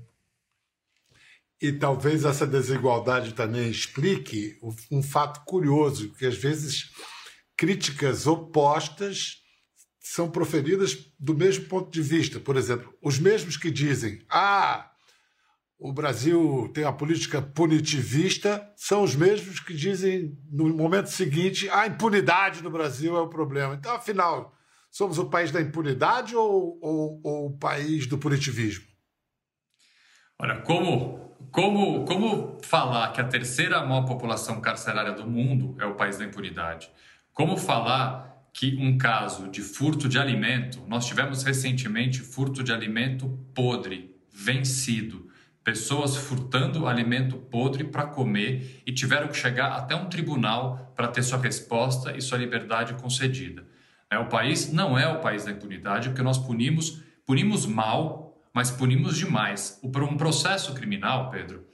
E 1.61 1.71
talvez 1.71 2.25
essa 2.25 2.45
desigualdade 2.45 3.33
também 3.33 3.69
explique 3.69 4.59
um 4.91 5.01
fato 5.01 5.45
curioso, 5.45 6.13
que 6.13 6.25
às 6.25 6.35
vezes 6.35 6.91
críticas 7.55 8.27
opostas 8.27 9.37
são 9.97 10.29
proferidas 10.29 11.07
do 11.17 11.33
mesmo 11.33 11.65
ponto 11.65 11.89
de 11.89 12.01
vista. 12.01 12.37
Por 12.37 12.57
exemplo, 12.57 12.93
os 13.01 13.17
mesmos 13.17 13.55
que 13.55 13.71
dizem: 13.71 14.21
ah, 14.29 14.91
o 15.83 15.91
Brasil 15.91 16.71
tem 16.73 16.85
a 16.85 16.93
política 16.93 17.41
punitivista, 17.41 18.71
são 18.73 19.03
os 19.03 19.17
mesmos 19.17 19.59
que 19.59 19.73
dizem 19.73 20.33
no 20.49 20.73
momento 20.73 21.07
seguinte 21.07 21.69
a 21.69 21.85
impunidade 21.85 22.63
no 22.63 22.69
Brasil 22.69 23.17
é 23.17 23.19
o 23.19 23.27
problema. 23.27 23.75
Então, 23.75 23.93
afinal, 23.93 24.55
somos 24.89 25.17
o 25.17 25.25
país 25.25 25.51
da 25.51 25.59
impunidade 25.59 26.37
ou, 26.37 26.79
ou, 26.81 27.21
ou 27.21 27.45
o 27.47 27.57
país 27.57 28.07
do 28.07 28.17
punitivismo? 28.17 28.85
Olha, 30.39 30.61
como, 30.61 31.35
como, 31.51 32.05
como 32.05 32.59
falar 32.63 33.11
que 33.11 33.19
a 33.19 33.27
terceira 33.27 33.85
maior 33.85 34.05
população 34.05 34.61
carcerária 34.61 35.11
do 35.11 35.27
mundo 35.27 35.75
é 35.81 35.85
o 35.85 35.95
país 35.95 36.17
da 36.17 36.23
impunidade? 36.23 36.89
Como 37.33 37.57
falar 37.57 38.47
que 38.53 38.77
um 38.77 38.97
caso 38.97 39.49
de 39.49 39.61
furto 39.61 40.07
de 40.07 40.17
alimento, 40.17 40.81
nós 40.87 41.05
tivemos 41.05 41.43
recentemente 41.43 42.21
furto 42.21 42.63
de 42.63 42.71
alimento 42.71 43.27
podre, 43.53 44.15
vencido 44.31 45.32
pessoas 45.63 46.15
furtando 46.15 46.87
alimento 46.87 47.37
podre 47.37 47.83
para 47.83 48.05
comer 48.05 48.81
e 48.85 48.91
tiveram 48.91 49.27
que 49.29 49.37
chegar 49.37 49.73
até 49.73 49.95
um 49.95 50.09
tribunal 50.09 50.91
para 50.95 51.07
ter 51.07 51.23
sua 51.23 51.39
resposta 51.39 52.15
e 52.15 52.21
sua 52.21 52.37
liberdade 52.37 52.93
concedida. 52.95 53.65
É, 54.09 54.19
o 54.19 54.27
país 54.27 54.71
não 54.71 54.97
é 54.97 55.07
o 55.07 55.21
país 55.21 55.45
da 55.45 55.51
impunidade, 55.51 56.09
porque 56.09 56.21
nós 56.21 56.37
punimos, 56.37 57.01
punimos 57.25 57.65
mal, 57.65 58.37
mas 58.53 58.69
punimos 58.69 59.17
demais. 59.17 59.79
Um 59.83 60.17
processo 60.17 60.73
criminal, 60.73 61.29
Pedro, 61.29 61.65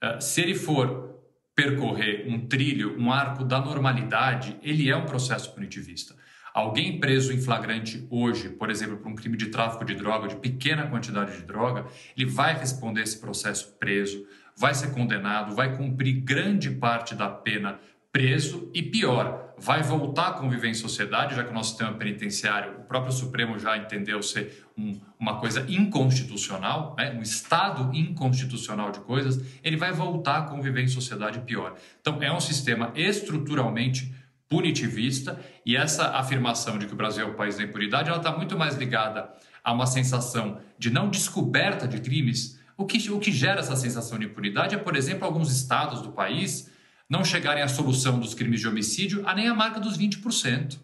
é, 0.00 0.20
se 0.20 0.40
ele 0.42 0.54
for 0.54 1.18
percorrer 1.54 2.24
um 2.28 2.46
trilho, 2.46 2.96
um 3.00 3.10
arco 3.10 3.42
da 3.42 3.60
normalidade, 3.60 4.56
ele 4.62 4.88
é 4.88 4.96
um 4.96 5.06
processo 5.06 5.52
punitivista. 5.52 6.14
Alguém 6.54 6.98
preso 6.98 7.32
em 7.32 7.40
flagrante 7.40 8.06
hoje, 8.10 8.48
por 8.48 8.70
exemplo, 8.70 8.96
por 8.96 9.08
um 9.08 9.14
crime 9.14 9.36
de 9.36 9.46
tráfico 9.46 9.84
de 9.84 9.94
droga, 9.94 10.28
de 10.28 10.36
pequena 10.36 10.86
quantidade 10.86 11.36
de 11.36 11.42
droga, 11.42 11.86
ele 12.16 12.30
vai 12.30 12.56
responder 12.58 13.02
esse 13.02 13.18
processo 13.18 13.76
preso, 13.78 14.26
vai 14.56 14.74
ser 14.74 14.92
condenado, 14.92 15.54
vai 15.54 15.76
cumprir 15.76 16.20
grande 16.20 16.70
parte 16.70 17.14
da 17.14 17.28
pena 17.28 17.78
preso 18.10 18.70
e 18.74 18.82
pior, 18.82 19.54
vai 19.58 19.82
voltar 19.82 20.28
a 20.28 20.32
conviver 20.32 20.68
em 20.68 20.74
sociedade, 20.74 21.34
já 21.34 21.44
que 21.44 21.50
o 21.50 21.54
nosso 21.54 21.70
sistema 21.70 21.92
penitenciário, 21.92 22.80
o 22.80 22.84
próprio 22.84 23.12
Supremo 23.12 23.58
já 23.58 23.76
entendeu 23.76 24.22
ser 24.22 24.66
um, 24.76 24.98
uma 25.18 25.38
coisa 25.38 25.66
inconstitucional, 25.68 26.94
né? 26.96 27.12
um 27.12 27.22
estado 27.22 27.94
inconstitucional 27.94 28.90
de 28.90 29.00
coisas, 29.00 29.40
ele 29.62 29.76
vai 29.76 29.92
voltar 29.92 30.38
a 30.38 30.42
conviver 30.42 30.82
em 30.82 30.88
sociedade 30.88 31.40
pior. 31.40 31.76
Então, 32.00 32.22
é 32.22 32.32
um 32.32 32.40
sistema 32.40 32.92
estruturalmente 32.94 34.12
punitivista 34.48 35.38
e 35.64 35.76
essa 35.76 36.16
afirmação 36.16 36.78
de 36.78 36.86
que 36.86 36.92
o 36.92 36.96
Brasil 36.96 37.26
é 37.26 37.30
o 37.30 37.34
país 37.34 37.56
da 37.56 37.64
impunidade, 37.64 38.08
ela 38.08 38.18
está 38.18 38.32
muito 38.32 38.56
mais 38.56 38.76
ligada 38.76 39.30
a 39.62 39.72
uma 39.72 39.86
sensação 39.86 40.60
de 40.78 40.90
não 40.90 41.10
descoberta 41.10 41.86
de 41.86 42.00
crimes. 42.00 42.58
O 42.76 42.86
que, 42.86 43.10
o 43.10 43.18
que 43.18 43.30
gera 43.30 43.60
essa 43.60 43.76
sensação 43.76 44.18
de 44.18 44.26
impunidade 44.26 44.74
é, 44.74 44.78
por 44.78 44.96
exemplo, 44.96 45.26
alguns 45.26 45.52
estados 45.52 46.00
do 46.00 46.12
país 46.12 46.70
não 47.08 47.24
chegarem 47.24 47.62
à 47.62 47.68
solução 47.68 48.18
dos 48.18 48.34
crimes 48.34 48.60
de 48.60 48.68
homicídio 48.68 49.26
a 49.26 49.34
nem 49.34 49.48
a 49.48 49.54
marca 49.54 49.80
dos 49.80 49.98
20%. 49.98 50.78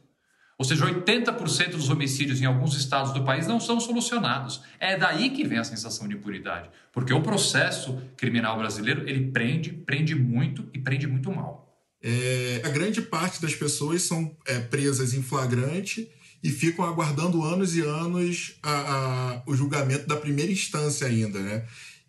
Ou 0.57 0.65
seja, 0.65 0.87
80% 0.87 1.71
dos 1.71 1.91
homicídios 1.91 2.41
em 2.41 2.45
alguns 2.47 2.77
estados 2.77 3.13
do 3.13 3.25
país 3.25 3.47
não 3.47 3.59
são 3.59 3.81
solucionados. 3.81 4.63
É 4.79 4.97
daí 4.97 5.31
que 5.31 5.45
vem 5.45 5.59
a 5.59 5.65
sensação 5.65 6.07
de 6.07 6.15
impunidade, 6.15 6.71
porque 6.93 7.13
o 7.13 7.21
processo 7.21 8.01
criminal 8.17 8.57
brasileiro, 8.57 9.09
ele 9.09 9.33
prende, 9.33 9.73
prende 9.73 10.15
muito 10.15 10.69
e 10.73 10.79
prende 10.79 11.09
muito 11.09 11.33
mal. 11.33 11.64
É, 12.07 12.61
a 12.63 12.69
grande 12.69 13.01
parte 13.01 13.41
das 13.41 13.55
pessoas 13.55 14.03
são 14.03 14.37
é, 14.45 14.59
presas 14.59 15.15
em 15.15 15.23
flagrante 15.23 16.07
e 16.43 16.51
ficam 16.51 16.85
aguardando 16.85 17.43
anos 17.43 17.75
e 17.75 17.81
anos 17.81 18.57
a, 18.63 18.73
a, 18.73 19.43
o 19.47 19.57
julgamento 19.57 20.07
da 20.07 20.15
primeira 20.15 20.53
instância 20.53 21.07
ainda, 21.07 21.41
né? 21.41 21.65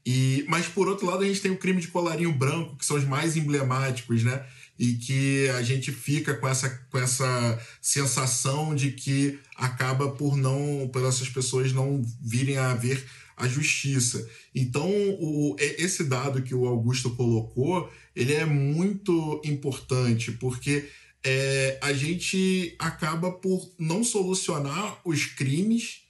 E, 0.05 0.43
mas, 0.49 0.67
por 0.67 0.89
outro 0.89 1.07
lado, 1.07 1.23
a 1.23 1.25
gente 1.25 1.39
tem 1.39 1.49
o 1.49 1.57
crime 1.57 1.79
de 1.79 1.87
colarinho 1.87 2.33
branco, 2.33 2.75
que 2.75 2.85
são 2.85 2.97
os 2.97 3.05
mais 3.05 3.37
emblemáticos, 3.37 4.21
né? 4.21 4.45
E 4.77 4.95
que 4.95 5.47
a 5.51 5.63
gente 5.63 5.93
fica 5.93 6.33
com 6.33 6.47
essa, 6.47 6.69
com 6.91 6.99
essa 6.99 7.59
sensação 7.81 8.75
de 8.75 8.91
que 8.91 9.39
acaba 9.55 10.11
por 10.11 10.35
não, 10.35 10.89
por 10.91 11.05
essas 11.05 11.29
pessoas 11.29 11.71
não 11.71 12.03
virem 12.21 12.57
a 12.57 12.73
ver 12.73 13.01
a 13.37 13.47
justiça. 13.47 14.27
Então, 14.53 14.89
o, 15.19 15.55
esse 15.59 16.03
dado 16.03 16.41
que 16.41 16.55
o 16.55 16.65
Augusto 16.65 17.15
colocou, 17.15 17.91
ele 18.15 18.33
é 18.33 18.45
muito 18.45 19.41
importante, 19.43 20.31
porque 20.31 20.87
é, 21.23 21.79
a 21.81 21.91
gente 21.91 22.75
acaba 22.79 23.31
por 23.31 23.73
não 23.79 24.03
solucionar 24.03 25.01
os 25.03 25.25
crimes 25.25 26.01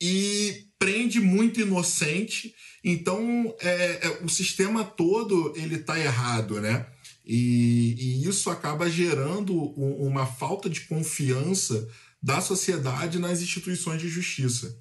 e 0.00 0.66
prende 0.78 1.20
muito 1.20 1.60
inocente. 1.60 2.54
Então, 2.82 3.54
é, 3.60 4.06
é, 4.06 4.24
o 4.24 4.28
sistema 4.28 4.84
todo 4.84 5.52
ele 5.56 5.74
está 5.74 5.98
errado, 5.98 6.60
né? 6.60 6.86
E, 7.26 7.94
e, 7.98 8.28
isso 8.28 8.48
acaba 8.48 8.90
gerando 8.90 9.54
uma 9.54 10.24
falta 10.24 10.70
de 10.70 10.80
confiança 10.82 11.86
da 12.22 12.40
sociedade 12.40 13.18
nas 13.18 13.42
instituições 13.42 14.00
de 14.00 14.08
justiça. 14.08 14.76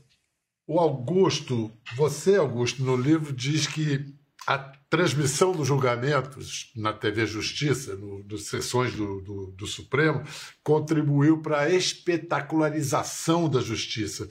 O 0.72 0.80
Augusto, 0.80 1.72
você, 1.96 2.36
Augusto, 2.36 2.84
no 2.84 2.96
livro 2.96 3.34
diz 3.34 3.66
que 3.66 4.06
a 4.46 4.56
transmissão 4.88 5.52
dos 5.52 5.68
julgamentos 5.68 6.72
na 6.76 6.94
TV 6.94 7.26
Justiça, 7.26 7.96
no, 7.96 8.38
sessões 8.38 8.94
do, 8.94 9.20
do, 9.20 9.48
do 9.48 9.66
Supremo, 9.66 10.22
contribuiu 10.64 11.42
para 11.42 11.62
a 11.62 11.70
espetacularização 11.72 13.50
da 13.50 13.62
justiça. 13.62 14.30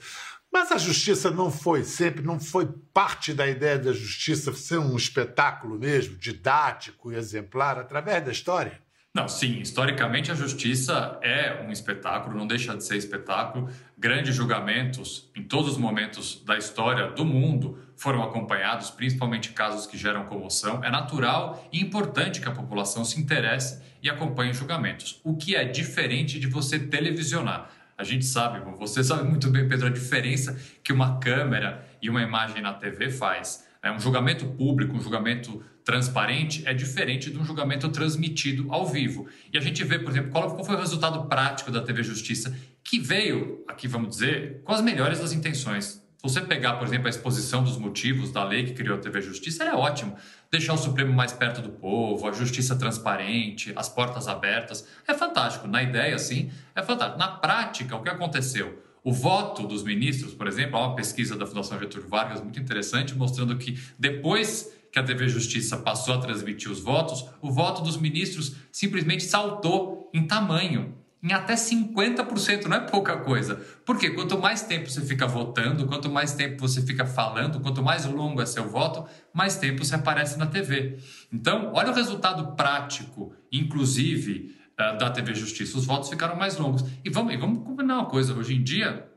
Mas 0.49 0.71
a 0.71 0.77
justiça 0.77 1.29
não 1.29 1.51
foi 1.51 1.83
sempre, 1.83 2.23
não 2.23 2.39
foi 2.39 2.69
parte 2.93 3.33
da 3.33 3.45
ideia 3.45 3.77
da 3.77 3.91
justiça 3.91 4.53
ser 4.53 4.79
um 4.79 4.95
espetáculo 4.95 5.77
mesmo, 5.77 6.15
didático 6.15 7.11
e 7.11 7.17
exemplar 7.17 7.77
através 7.77 8.23
da 8.23 8.31
história? 8.31 8.81
Não, 9.11 9.27
sim, 9.27 9.59
historicamente 9.59 10.31
a 10.31 10.35
justiça 10.35 11.17
é 11.23 11.65
um 11.67 11.71
espetáculo, 11.71 12.37
não 12.37 12.45
deixa 12.45 12.77
de 12.77 12.83
ser 12.83 12.95
espetáculo. 12.95 13.67
Grandes 13.97 14.35
julgamentos 14.35 15.27
em 15.35 15.41
todos 15.41 15.71
os 15.71 15.77
momentos 15.79 16.43
da 16.45 16.55
história 16.55 17.09
do 17.09 17.25
mundo 17.25 17.79
foram 17.95 18.21
acompanhados, 18.21 18.91
principalmente 18.91 19.49
casos 19.49 19.87
que 19.87 19.97
geram 19.97 20.25
comoção. 20.25 20.83
É 20.83 20.91
natural 20.91 21.67
e 21.71 21.81
importante 21.81 22.39
que 22.39 22.47
a 22.47 22.51
população 22.51 23.03
se 23.03 23.19
interesse 23.19 23.81
e 24.01 24.09
acompanhe 24.11 24.53
julgamentos. 24.53 25.19
O 25.23 25.35
que 25.35 25.55
é 25.55 25.65
diferente 25.65 26.39
de 26.39 26.45
você 26.45 26.77
televisionar. 26.77 27.71
A 27.97 28.03
gente 28.03 28.25
sabe, 28.25 28.59
você 28.77 29.03
sabe 29.03 29.27
muito 29.27 29.49
bem, 29.49 29.67
Pedro, 29.67 29.87
a 29.87 29.91
diferença 29.91 30.55
que 30.83 30.93
uma 30.93 31.19
câmera 31.19 31.83
e 31.99 32.11
uma 32.11 32.21
imagem 32.21 32.61
na 32.61 32.73
TV 32.73 33.09
faz. 33.09 33.67
É 33.81 33.91
um 33.91 33.99
julgamento 33.99 34.45
público, 34.45 34.95
um 34.95 34.99
julgamento 34.99 35.63
transparente 35.85 36.63
é 36.67 36.73
diferente 36.73 37.31
de 37.31 37.37
um 37.39 37.45
julgamento 37.45 37.89
transmitido 37.89 38.71
ao 38.71 38.85
vivo. 38.85 39.27
E 39.51 39.57
a 39.57 39.61
gente 39.61 39.83
vê, 39.83 39.97
por 39.97 40.11
exemplo, 40.11 40.31
qual 40.31 40.63
foi 40.63 40.75
o 40.75 40.79
resultado 40.79 41.27
prático 41.27 41.71
da 41.71 41.81
TV 41.81 42.03
Justiça, 42.03 42.55
que 42.83 42.99
veio, 42.99 43.63
aqui 43.67 43.87
vamos 43.87 44.09
dizer, 44.09 44.61
com 44.63 44.73
as 44.73 44.81
melhores 44.81 45.19
das 45.19 45.31
intenções. 45.31 46.03
Se 46.17 46.23
você 46.23 46.41
pegar, 46.41 46.73
por 46.73 46.85
exemplo, 46.85 47.07
a 47.07 47.09
exposição 47.09 47.63
dos 47.63 47.77
motivos 47.77 48.29
da 48.31 48.43
lei 48.43 48.65
que 48.65 48.73
criou 48.73 48.97
a 48.97 48.99
TV 48.99 49.21
Justiça, 49.21 49.63
é 49.63 49.73
ótimo. 49.73 50.17
Deixar 50.51 50.73
o 50.73 50.77
Supremo 50.77 51.13
mais 51.13 51.31
perto 51.31 51.61
do 51.61 51.69
povo, 51.69 52.27
a 52.27 52.33
justiça 52.33 52.75
transparente, 52.75 53.71
as 53.73 53.87
portas 53.87 54.27
abertas. 54.27 54.85
É 55.07 55.13
fantástico. 55.13 55.65
Na 55.65 55.81
ideia, 55.81 56.19
sim, 56.19 56.51
é 56.75 56.83
fantástico. 56.83 57.17
Na 57.17 57.29
prática, 57.29 57.95
o 57.95 58.03
que 58.03 58.09
aconteceu? 58.09 58.88
O 59.03 59.13
voto 59.13 59.65
dos 59.65 59.83
ministros, 59.83 60.33
por 60.33 60.47
exemplo, 60.47 60.77
há 60.77 60.87
uma 60.87 60.95
pesquisa 60.95 61.35
da 61.35 61.45
Fundação 61.45 61.79
Getúlio 61.79 62.07
Vargas 62.07 62.41
muito 62.41 62.59
interessante, 62.59 63.15
mostrando 63.15 63.57
que 63.57 63.79
depois 63.97 64.71
que 64.91 64.99
a 64.99 65.03
TV 65.03 65.27
Justiça 65.27 65.77
passou 65.77 66.15
a 66.15 66.17
transmitir 66.17 66.71
os 66.71 66.79
votos, 66.79 67.25
o 67.41 67.51
voto 67.51 67.81
dos 67.81 67.97
ministros 67.97 68.55
simplesmente 68.71 69.23
saltou 69.23 70.09
em 70.13 70.25
tamanho 70.25 70.95
em 71.21 71.33
até 71.33 71.53
50%, 71.53 72.65
não 72.65 72.77
é 72.77 72.79
pouca 72.79 73.17
coisa. 73.17 73.61
Porque 73.85 74.09
quanto 74.11 74.39
mais 74.39 74.61
tempo 74.61 74.89
você 74.89 75.01
fica 75.01 75.27
votando, 75.27 75.85
quanto 75.85 76.09
mais 76.09 76.33
tempo 76.33 76.61
você 76.61 76.81
fica 76.81 77.05
falando, 77.05 77.59
quanto 77.59 77.83
mais 77.83 78.05
longo 78.05 78.41
é 78.41 78.45
seu 78.45 78.69
voto, 78.69 79.05
mais 79.33 79.57
tempo 79.57 79.83
você 79.83 79.95
aparece 79.95 80.39
na 80.39 80.45
TV. 80.45 80.97
Então, 81.31 81.71
olha 81.73 81.91
o 81.91 81.95
resultado 81.95 82.55
prático, 82.55 83.33
inclusive, 83.51 84.55
da 84.79 85.09
TV 85.09 85.33
Justiça. 85.35 85.77
Os 85.77 85.85
votos 85.85 86.09
ficaram 86.09 86.35
mais 86.35 86.57
longos. 86.57 86.83
E 87.03 87.09
vamos, 87.09 87.33
e 87.33 87.37
vamos 87.37 87.63
combinar 87.65 87.95
uma 87.95 88.05
coisa: 88.05 88.33
hoje 88.33 88.55
em 88.55 88.63
dia, 88.63 89.09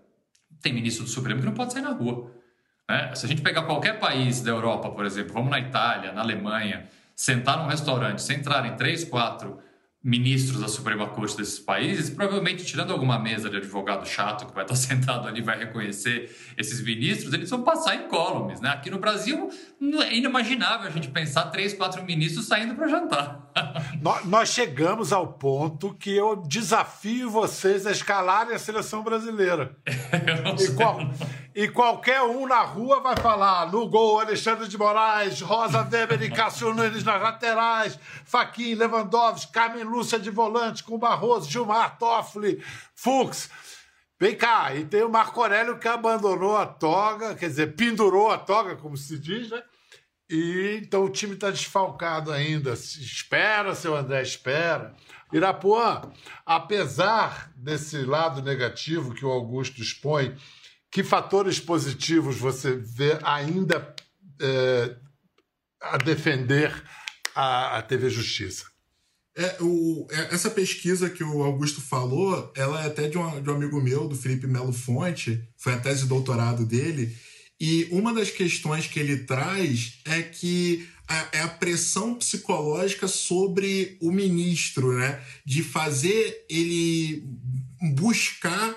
tem 0.61 0.73
ministro 0.73 1.05
do 1.05 1.11
Supremo 1.11 1.41
que 1.41 1.47
não 1.47 1.55
pode 1.55 1.73
sair 1.73 1.83
na 1.83 1.93
rua. 1.93 2.31
Né? 2.91 3.15
Se 3.15 3.27
a 3.27 3.29
gente 3.29 3.43
pegar 3.43 3.63
qualquer 3.63 3.99
país 3.99 4.43
da 4.43 4.51
Europa, 4.51 4.91
por 4.91 5.05
exemplo, 5.05 5.33
vamos 5.33 5.51
na 5.51 5.61
Itália, 5.61 6.13
na 6.13 6.21
Alemanha, 6.21 6.89
sentar 7.15 7.59
num 7.59 7.69
restaurante, 7.69 8.21
se 8.23 8.35
entrarem 8.35 8.75
três, 8.77 9.05
quatro 9.05 9.59
ministros 10.03 10.61
da 10.61 10.67
Suprema 10.67 11.09
Corte 11.09 11.37
desses 11.37 11.61
países, 11.61 12.11
provavelmente 12.11 12.65
tirando 12.65 12.93
alguma 12.93 13.19
mesa 13.19 13.49
de 13.49 13.57
advogado 13.57 14.05
chato 14.07 14.47
que 14.47 14.55
vai 14.55 14.65
estar 14.65 14.75
sentado 14.77 15.29
ali 15.29 15.41
vai 15.41 15.59
reconhecer 15.59 16.35
esses 16.57 16.83
ministros, 16.83 17.33
eles 17.33 17.49
vão 17.49 17.63
passar 17.63 17.95
incólumes, 17.95 18.61
né? 18.61 18.71
Aqui 18.71 18.91
no 18.91 18.99
Brasil 18.99 19.49
é 20.03 20.17
inimaginável 20.17 20.89
a 20.89 20.91
gente 20.91 21.09
pensar 21.09 21.47
três, 21.47 21.73
quatro 21.73 22.05
ministros 22.05 22.47
saindo 22.47 22.75
para 22.75 22.89
jantar. 22.89 23.51
Nós 24.25 24.49
chegamos 24.49 25.13
ao 25.13 25.35
ponto 25.35 25.95
que 25.95 26.11
eu 26.11 26.37
desafio 26.37 27.31
vocês 27.31 27.87
a 27.87 27.93
escalarem 27.93 28.55
a 28.55 28.59
seleção 28.59 29.03
brasileira. 29.03 29.77
e, 29.87 30.75
qual, 30.75 30.99
e, 31.55 31.69
qualquer 31.69 32.23
um 32.23 32.47
na 32.47 32.63
rua 32.63 33.01
vai 33.01 33.17
falar 33.17 33.71
no 33.71 33.89
gol 33.89 34.21
Alexandre 34.21 34.69
de 34.69 34.79
Moraes, 34.79 35.41
Rosa 35.41 35.83
Weber 35.83 36.23
e 36.23 36.31
Cássio 36.31 36.75
Nunes 36.75 37.05
nas 37.05 37.23
laterais, 37.23 37.99
Faquin, 38.25 38.75
Lewandowski, 38.75 39.53
Carmen 39.53 39.85
Lúcia 39.85 40.19
de 40.19 40.31
volante 40.31 40.83
com 40.83 40.99
Barroso, 40.99 41.51
Gilmar 41.51 41.99
Toffoli, 41.99 42.63
Fux. 42.95 43.51
Vem 44.19 44.37
cá, 44.37 44.75
e 44.75 44.85
tem 44.85 45.03
o 45.03 45.09
Marco 45.09 45.41
Aurélio 45.41 45.79
que 45.79 45.89
abandonou 45.89 46.57
a 46.57 46.65
toga, 46.65 47.35
quer 47.35 47.49
dizer, 47.49 47.75
pendurou 47.75 48.31
a 48.31 48.39
toga, 48.39 48.77
como 48.77 48.97
se 48.97 49.19
diz, 49.19 49.51
né? 49.51 49.63
E 50.31 50.81
então 50.83 51.05
o 51.05 51.11
time 51.11 51.35
está 51.35 51.51
desfalcado 51.51 52.33
ainda. 52.33 52.73
Espera, 52.73 53.75
seu 53.75 53.95
André, 53.95 54.23
espera. 54.23 54.95
Irapuã, 55.33 56.03
apesar 56.47 57.51
desse 57.57 58.03
lado 58.05 58.41
negativo 58.41 59.15
que 59.15 59.27
o 59.27 59.31
Augusto 59.31 59.83
expõe, 59.83 60.37
que 60.93 61.03
fatores 61.03 61.59
positivos 61.59 62.37
você 62.37 62.77
vê 62.77 63.19
ainda 63.23 63.97
é, 64.39 64.97
a 65.81 65.97
defender 65.97 66.71
a, 67.35 67.79
a 67.79 67.83
TV 67.83 68.11
Justiça. 68.11 68.67
É, 69.35 69.57
o, 69.63 70.07
é, 70.11 70.35
essa 70.35 70.51
pesquisa 70.51 71.09
que 71.09 71.25
o 71.25 71.43
Augusto 71.43 71.81
falou, 71.81 72.53
ela 72.55 72.85
é 72.85 72.87
até 72.87 73.09
de 73.09 73.17
um, 73.17 73.43
de 73.43 73.49
um 73.49 73.55
amigo 73.55 73.81
meu, 73.81 74.07
do 74.07 74.15
Felipe 74.15 74.47
Melo 74.47 74.73
Fonte, 74.73 75.43
foi 75.57 75.73
a 75.73 75.81
tese 75.81 76.03
de 76.03 76.09
doutorado 76.09 76.67
dele, 76.67 77.17
e 77.59 77.89
uma 77.91 78.13
das 78.13 78.31
questões 78.31 78.87
que 78.87 79.01
ele 79.01 79.25
traz 79.25 80.01
é 80.05 80.21
que 80.21 80.87
a, 81.09 81.29
é 81.33 81.41
a 81.41 81.49
pressão 81.49 82.15
psicológica 82.15 83.09
sobre 83.09 83.97
o 84.03 84.11
ministro, 84.13 84.93
né? 84.99 85.23
De 85.47 85.63
fazer 85.63 86.45
ele 86.51 87.25
buscar 87.95 88.77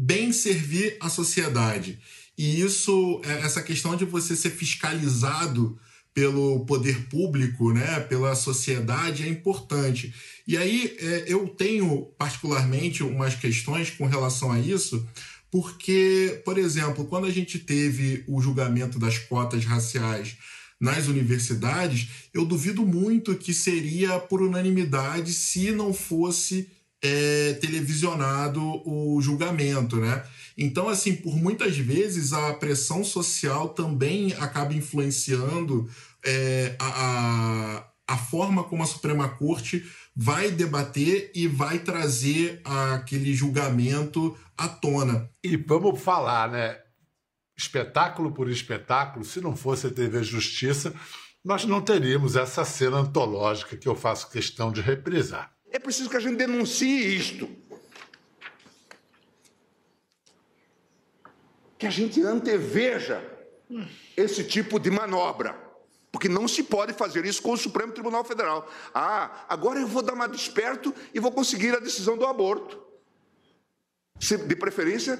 bem 0.00 0.32
servir 0.32 0.96
a 0.98 1.10
sociedade. 1.10 1.98
E 2.36 2.62
isso, 2.62 3.20
é, 3.22 3.40
essa 3.44 3.62
questão 3.62 3.94
de 3.94 4.06
você 4.06 4.34
ser 4.34 4.50
fiscalizado 4.50 5.78
pelo 6.14 6.64
poder 6.64 7.06
público, 7.08 7.72
né, 7.72 8.00
pela 8.00 8.34
sociedade, 8.34 9.24
é 9.24 9.28
importante. 9.28 10.12
E 10.48 10.56
aí 10.56 10.96
é, 10.98 11.24
eu 11.28 11.48
tenho 11.48 12.06
particularmente 12.18 13.02
umas 13.02 13.34
questões 13.34 13.90
com 13.90 14.06
relação 14.06 14.50
a 14.50 14.58
isso, 14.58 15.06
porque, 15.50 16.40
por 16.44 16.56
exemplo, 16.56 17.04
quando 17.04 17.26
a 17.26 17.30
gente 17.30 17.58
teve 17.58 18.24
o 18.26 18.40
julgamento 18.40 18.98
das 18.98 19.18
cotas 19.18 19.64
raciais 19.66 20.36
nas 20.80 21.08
universidades, 21.08 22.08
eu 22.32 22.46
duvido 22.46 22.86
muito 22.86 23.34
que 23.34 23.52
seria 23.52 24.18
por 24.18 24.40
unanimidade 24.40 25.34
se 25.34 25.70
não 25.72 25.92
fosse 25.92 26.70
é, 27.02 27.54
televisionado 27.54 28.60
o 28.86 29.20
julgamento, 29.20 29.96
né? 29.96 30.24
Então, 30.56 30.88
assim, 30.88 31.16
por 31.16 31.36
muitas 31.36 31.76
vezes 31.78 32.32
a 32.32 32.52
pressão 32.54 33.02
social 33.02 33.70
também 33.70 34.34
acaba 34.34 34.74
influenciando 34.74 35.88
é, 36.24 36.76
a, 36.78 37.86
a 38.06 38.16
forma 38.16 38.64
como 38.64 38.82
a 38.82 38.86
Suprema 38.86 39.28
Corte 39.28 39.84
vai 40.14 40.50
debater 40.50 41.30
e 41.34 41.46
vai 41.46 41.78
trazer 41.78 42.60
aquele 42.64 43.32
julgamento 43.32 44.36
à 44.56 44.68
tona. 44.68 45.30
E 45.42 45.56
vamos 45.56 46.00
falar, 46.00 46.50
né? 46.50 46.78
Espetáculo 47.56 48.32
por 48.32 48.50
espetáculo, 48.50 49.24
se 49.24 49.40
não 49.40 49.54
fosse 49.54 49.86
a 49.86 49.90
TV 49.90 50.22
Justiça, 50.22 50.94
nós 51.44 51.64
não 51.64 51.80
teríamos 51.80 52.36
essa 52.36 52.64
cena 52.64 52.98
antológica 52.98 53.76
que 53.76 53.88
eu 53.88 53.94
faço 53.94 54.30
questão 54.30 54.70
de 54.70 54.80
reprisar. 54.80 55.50
É 55.70 55.78
preciso 55.78 56.10
que 56.10 56.16
a 56.16 56.20
gente 56.20 56.36
denuncie 56.36 57.16
isto. 57.16 57.48
Que 61.78 61.86
a 61.86 61.90
gente 61.90 62.20
anteveja 62.22 63.22
esse 64.16 64.44
tipo 64.44 64.78
de 64.78 64.90
manobra. 64.90 65.56
Porque 66.12 66.28
não 66.28 66.48
se 66.48 66.64
pode 66.64 66.92
fazer 66.92 67.24
isso 67.24 67.40
com 67.40 67.52
o 67.52 67.56
Supremo 67.56 67.92
Tribunal 67.92 68.24
Federal. 68.24 68.68
Ah, 68.92 69.46
agora 69.48 69.78
eu 69.78 69.86
vou 69.86 70.02
dar 70.02 70.12
uma 70.12 70.28
desperto 70.28 70.92
e 71.14 71.20
vou 71.20 71.30
conseguir 71.30 71.74
a 71.74 71.78
decisão 71.78 72.18
do 72.18 72.26
aborto. 72.26 72.82
De 74.18 74.56
preferência, 74.56 75.18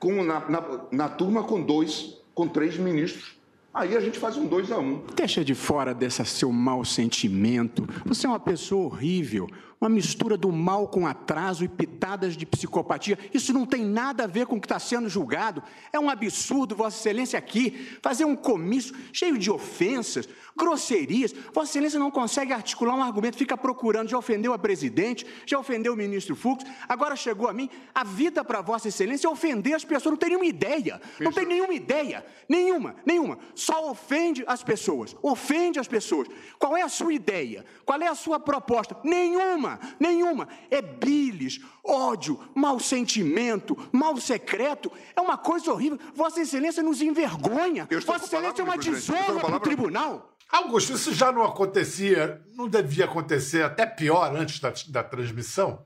com, 0.00 0.24
na, 0.24 0.48
na, 0.48 0.86
na 0.90 1.08
turma 1.08 1.44
com 1.44 1.62
dois, 1.62 2.16
com 2.34 2.48
três 2.48 2.76
ministros. 2.76 3.37
Aí 3.78 3.96
a 3.96 4.00
gente 4.00 4.18
faz 4.18 4.36
um 4.36 4.44
dois 4.44 4.72
a 4.72 4.78
um. 4.80 5.00
Deixa 5.14 5.44
de 5.44 5.54
fora 5.54 5.94
desse 5.94 6.24
seu 6.24 6.50
mau 6.50 6.84
sentimento. 6.84 7.88
Você 8.04 8.26
é 8.26 8.28
uma 8.28 8.40
pessoa 8.40 8.86
horrível 8.86 9.48
uma 9.80 9.88
mistura 9.88 10.36
do 10.36 10.50
mal 10.50 10.88
com 10.88 11.06
atraso 11.06 11.64
e 11.64 11.68
pitadas 11.68 12.36
de 12.36 12.44
psicopatia. 12.44 13.18
Isso 13.32 13.52
não 13.52 13.64
tem 13.64 13.84
nada 13.84 14.24
a 14.24 14.26
ver 14.26 14.46
com 14.46 14.56
o 14.56 14.60
que 14.60 14.66
está 14.66 14.78
sendo 14.78 15.08
julgado. 15.08 15.62
É 15.92 16.00
um 16.00 16.10
absurdo, 16.10 16.74
Vossa 16.74 16.98
Excelência, 16.98 17.38
aqui 17.38 17.88
fazer 18.02 18.24
um 18.24 18.34
comício 18.34 18.94
cheio 19.12 19.38
de 19.38 19.50
ofensas, 19.50 20.28
grosserias. 20.56 21.32
Vossa 21.52 21.70
Excelência 21.70 21.98
não 21.98 22.10
consegue 22.10 22.52
articular 22.52 22.94
um 22.94 23.02
argumento, 23.02 23.36
fica 23.36 23.56
procurando. 23.56 24.08
Já 24.08 24.18
ofendeu 24.18 24.52
a 24.52 24.58
presidente, 24.58 25.24
já 25.46 25.58
ofendeu 25.58 25.92
o 25.92 25.96
ministro 25.96 26.34
Fux, 26.34 26.64
agora 26.88 27.14
chegou 27.14 27.48
a 27.48 27.52
mim. 27.52 27.70
A 27.94 28.02
vida 28.02 28.44
para 28.44 28.60
Vossa 28.60 28.88
Excelência 28.88 29.28
é 29.28 29.30
ofender 29.30 29.74
as 29.74 29.84
pessoas. 29.84 30.10
Não 30.10 30.18
tem 30.18 30.30
nenhuma 30.30 30.46
ideia. 30.46 31.00
Não 31.20 31.32
tem 31.32 31.46
nenhuma 31.46 31.72
ideia. 31.72 32.26
Nenhuma, 32.48 32.96
nenhuma. 33.06 33.38
Só 33.54 33.90
ofende 33.90 34.42
as 34.46 34.62
pessoas. 34.62 35.16
Ofende 35.22 35.78
as 35.78 35.86
pessoas. 35.86 36.26
Qual 36.58 36.76
é 36.76 36.82
a 36.82 36.88
sua 36.88 37.12
ideia? 37.12 37.64
Qual 37.84 38.00
é 38.00 38.08
a 38.08 38.14
sua 38.14 38.40
proposta? 38.40 38.96
Nenhuma 39.04 39.67
nenhuma, 39.68 40.08
nenhuma. 40.18 40.48
É 40.70 40.80
bilis, 40.80 41.60
ódio, 41.84 42.38
mau 42.54 42.78
sentimento, 42.78 43.76
mal 43.92 44.16
secreto. 44.16 44.90
É 45.14 45.20
uma 45.20 45.36
coisa 45.36 45.72
horrível. 45.72 45.98
Vossa 46.14 46.40
Excelência 46.40 46.82
nos 46.82 47.00
envergonha. 47.02 47.88
Vossa 48.04 48.24
Excelência 48.24 48.62
é 48.62 48.64
uma 48.64 48.78
tesoura 48.78 49.40
para 49.40 49.56
o 49.56 49.60
tribunal. 49.60 50.34
Augusto, 50.50 50.94
isso 50.94 51.12
já 51.12 51.30
não 51.30 51.42
acontecia, 51.42 52.40
não 52.54 52.68
devia 52.68 53.04
acontecer 53.04 53.62
até 53.62 53.84
pior 53.84 54.34
antes 54.34 54.60
da, 54.60 54.72
da 54.88 55.02
transmissão? 55.02 55.84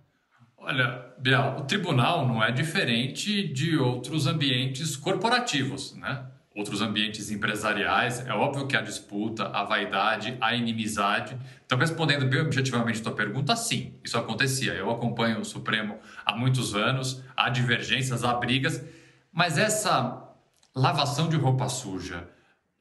Olha, 0.57 1.13
Biel, 1.19 1.57
o 1.59 1.65
tribunal 1.65 2.29
não 2.29 2.43
é 2.43 2.53
diferente 2.53 3.49
de 3.49 3.77
outros 3.77 4.29
ambientes 4.29 4.97
corporativos, 4.97 5.97
né? 5.97 6.25
Outros 6.55 6.83
ambientes 6.83 7.31
empresariais, 7.31 8.27
é 8.27 8.33
óbvio 8.33 8.67
que 8.67 8.77
a 8.77 8.83
disputa, 8.83 9.49
a 9.49 9.65
vaidade, 9.65 10.37
a 10.41 10.55
inimizade. 10.55 11.37
Então, 11.65 11.79
respondendo 11.79 12.27
bem 12.27 12.41
objetivamente 12.41 13.01
a 13.01 13.05
tua 13.05 13.15
pergunta, 13.15 13.57
sim, 13.57 13.95
isso 14.05 14.19
acontecia. 14.19 14.75
Eu 14.75 14.91
acompanho 14.91 15.41
o 15.41 15.45
Supremo 15.45 15.99
há 16.25 16.37
muitos 16.37 16.75
anos, 16.75 17.23
há 17.37 17.49
divergências, 17.49 18.23
há 18.23 18.35
brigas, 18.35 18.85
mas 19.33 19.57
essa 19.57 20.31
lavação 20.75 21.29
de 21.29 21.37
roupa 21.37 21.69
suja 21.69 22.29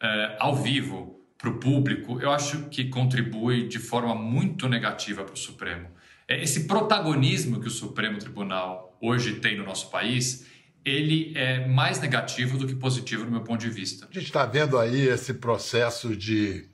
é, 0.02 0.36
ao 0.40 0.56
vivo 0.56 1.22
para 1.38 1.50
o 1.50 1.60
público, 1.60 2.20
eu 2.22 2.32
acho 2.32 2.70
que 2.70 2.90
contribui 2.90 3.68
de 3.68 3.80
forma 3.80 4.14
muito 4.14 4.68
negativa 4.68 5.24
para 5.24 5.34
o 5.34 5.38
Supremo. 5.38 5.88
É, 6.28 6.42
esse 6.42 6.68
protagonismo 6.68 7.60
que 7.60 7.68
o 7.68 7.72
Supremo 7.72 8.20
Tribunal 8.20 8.98
hoje 9.02 9.36
tem 9.36 9.58
no 9.58 9.66
nosso 9.66 9.90
país 9.90 10.51
ele 10.84 11.34
é 11.38 11.68
mais 11.68 12.00
negativo 12.00 12.58
do 12.58 12.68
que 12.68 12.76
positivo 12.76 13.26
no 13.26 13.32
meu 13.32 13.42
ponto 13.42 13.62
de 13.62 13.70
vista. 13.70 14.08
A 14.10 14.14
gente 14.14 14.26
está 14.26 14.46
vendo 14.46 14.78
aí 14.78 15.08
esse 15.08 15.36
processo 15.36 16.16
de, 16.16 16.68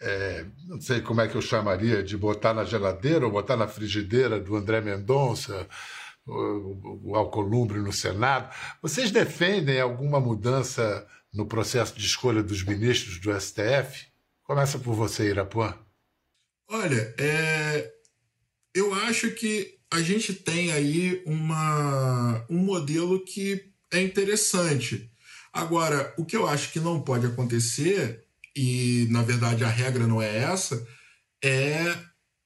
é, 0.00 0.46
não 0.66 0.80
sei 0.80 1.00
como 1.00 1.20
é 1.20 1.28
que 1.28 1.36
eu 1.36 1.42
chamaria, 1.42 2.02
de 2.02 2.16
botar 2.16 2.54
na 2.54 2.64
geladeira 2.64 3.24
ou 3.26 3.32
botar 3.32 3.56
na 3.56 3.68
frigideira 3.68 4.40
do 4.40 4.56
André 4.56 4.80
Mendonça, 4.80 5.68
o, 6.26 7.10
o 7.10 7.16
Alcolumbre 7.16 7.78
no 7.78 7.92
Senado. 7.92 8.54
Vocês 8.82 9.10
defendem 9.10 9.80
alguma 9.80 10.18
mudança 10.18 11.06
no 11.32 11.46
processo 11.46 11.96
de 11.96 12.06
escolha 12.06 12.42
dos 12.42 12.64
ministros 12.64 13.18
do 13.18 13.38
STF? 13.38 14.06
Começa 14.42 14.78
por 14.78 14.94
você, 14.94 15.28
Irapuã. 15.28 15.74
Olha, 16.68 17.14
é, 17.18 17.92
eu 18.74 18.92
acho 18.94 19.30
que 19.32 19.75
a 19.96 20.02
gente 20.02 20.34
tem 20.34 20.72
aí 20.72 21.22
uma, 21.24 22.44
um 22.50 22.58
modelo 22.58 23.24
que 23.24 23.64
é 23.90 24.02
interessante. 24.02 25.10
Agora, 25.52 26.14
o 26.18 26.24
que 26.24 26.36
eu 26.36 26.46
acho 26.46 26.70
que 26.70 26.78
não 26.78 27.00
pode 27.00 27.26
acontecer, 27.26 28.24
e 28.54 29.08
na 29.10 29.22
verdade 29.22 29.64
a 29.64 29.68
regra 29.68 30.06
não 30.06 30.20
é 30.20 30.36
essa, 30.36 30.86
é 31.42 31.96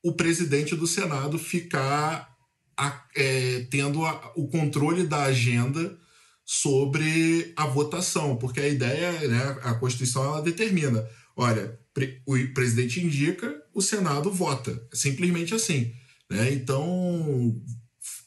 o 0.03 0.13
presidente 0.13 0.77
do 0.77 0.87
Senado 0.87 1.39
ficar 1.39 2.33
a, 2.77 3.05
é, 3.17 3.67
tendo 3.69 4.05
a, 4.07 4.33
o 4.37 4.49
controle 4.49 5.05
da 5.05 5.25
agenda 5.25 5.99
sobre 6.45 7.53
a 7.57 7.67
votação, 7.67 8.37
porque 8.37 8.61
a 8.61 8.69
ideia, 8.69 9.13
né, 9.29 9.59
a 9.63 9.75
Constituição 9.75 10.25
ela 10.25 10.43
determina, 10.43 11.05
olha, 11.37 11.79
o 12.25 12.37
presidente 12.55 13.01
indica, 13.01 13.61
o 13.75 13.83
Senado 13.83 14.31
vota, 14.31 14.81
simplesmente 14.93 15.53
assim. 15.53 15.93
Né? 16.31 16.53
Então, 16.53 17.61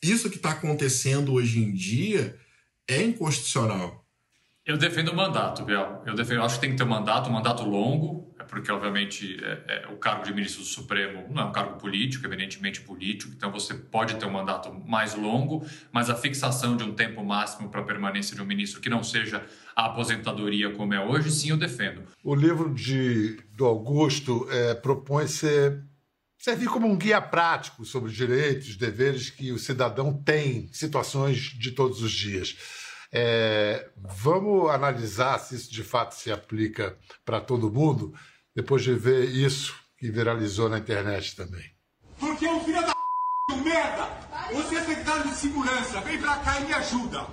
isso 0.02 0.30
que 0.30 0.36
está 0.36 0.52
acontecendo 0.52 1.34
hoje 1.34 1.64
em 1.64 1.72
dia 1.74 2.38
é 2.88 3.02
inconstitucional. 3.02 4.04
Eu 4.66 4.78
defendo 4.78 5.10
o 5.10 5.16
mandato, 5.16 5.64
Biel. 5.64 6.02
Eu, 6.06 6.16
defendo, 6.16 6.42
acho 6.42 6.56
que 6.56 6.62
tem 6.62 6.72
que 6.72 6.78
ter 6.78 6.84
um 6.84 6.88
mandato, 6.88 7.30
um 7.30 7.34
mandato 7.34 7.64
longo, 7.64 8.34
é 8.40 8.44
porque, 8.46 8.72
obviamente, 8.72 9.38
é, 9.44 9.84
é, 9.84 9.88
o 9.92 9.98
cargo 9.98 10.24
de 10.24 10.34
ministro 10.34 10.62
do 10.62 10.68
Supremo 10.68 11.26
não 11.30 11.44
é 11.44 11.46
um 11.46 11.52
cargo 11.52 11.78
político, 11.78 12.26
evidentemente 12.26 12.80
político, 12.80 13.34
então 13.36 13.52
você 13.52 13.74
pode 13.74 14.16
ter 14.16 14.26
um 14.26 14.32
mandato 14.32 14.74
mais 14.88 15.16
longo, 15.16 15.66
mas 15.92 16.10
a 16.10 16.16
fixação 16.16 16.78
de 16.78 16.84
um 16.86 16.94
tempo 16.94 17.22
máximo 17.26 17.68
para 17.68 17.82
a 17.82 17.84
permanência 17.84 18.38
de 18.38 18.42
um 18.42 18.46
ministro 18.46 18.80
que 18.80 18.90
não 18.90 19.04
seja 19.04 19.44
a 19.76 19.88
aposentadoria 19.88 20.72
como 20.72 20.94
é 20.94 21.06
hoje, 21.06 21.30
sim, 21.30 21.50
eu 21.50 21.58
defendo. 21.58 22.04
O 22.24 22.34
livro 22.34 22.74
de, 22.74 23.42
do 23.58 23.66
Augusto 23.66 24.48
é, 24.50 24.74
propõe 24.76 25.28
ser 25.28 25.84
servir 26.44 26.68
como 26.68 26.90
um 26.90 26.98
guia 26.98 27.22
prático 27.22 27.86
sobre 27.86 28.10
os 28.10 28.16
direitos, 28.16 28.76
deveres 28.76 29.30
que 29.30 29.54
o 29.54 29.58
cidadão 29.58 30.14
tem 30.14 30.58
em 30.58 30.74
situações 30.74 31.38
de 31.38 31.72
todos 31.72 32.02
os 32.02 32.12
dias. 32.12 32.58
É, 33.14 33.88
vamos 33.96 34.70
analisar 34.70 35.40
se 35.40 35.56
isso 35.56 35.72
de 35.72 35.84
fato 35.84 36.16
se 36.16 36.30
aplica 36.34 36.98
para 37.24 37.40
todo 37.40 37.72
mundo, 37.72 38.14
depois 38.54 38.84
de 38.84 38.94
ver 38.94 39.30
isso 39.30 39.74
que 39.98 40.12
viralizou 40.12 40.68
na 40.68 40.80
internet 40.80 41.34
também. 41.34 41.64
Porque 42.20 42.46
o 42.46 42.60
filho 42.60 42.82
da 42.82 42.94
merda, 43.64 44.06
você 44.52 44.76
é 44.76 44.82
secretário 44.82 45.30
de 45.30 45.36
segurança, 45.36 46.02
vem 46.02 46.20
pra 46.20 46.36
cá 46.38 46.60
e 46.60 46.66
me 46.66 46.74
ajuda. 46.74 47.26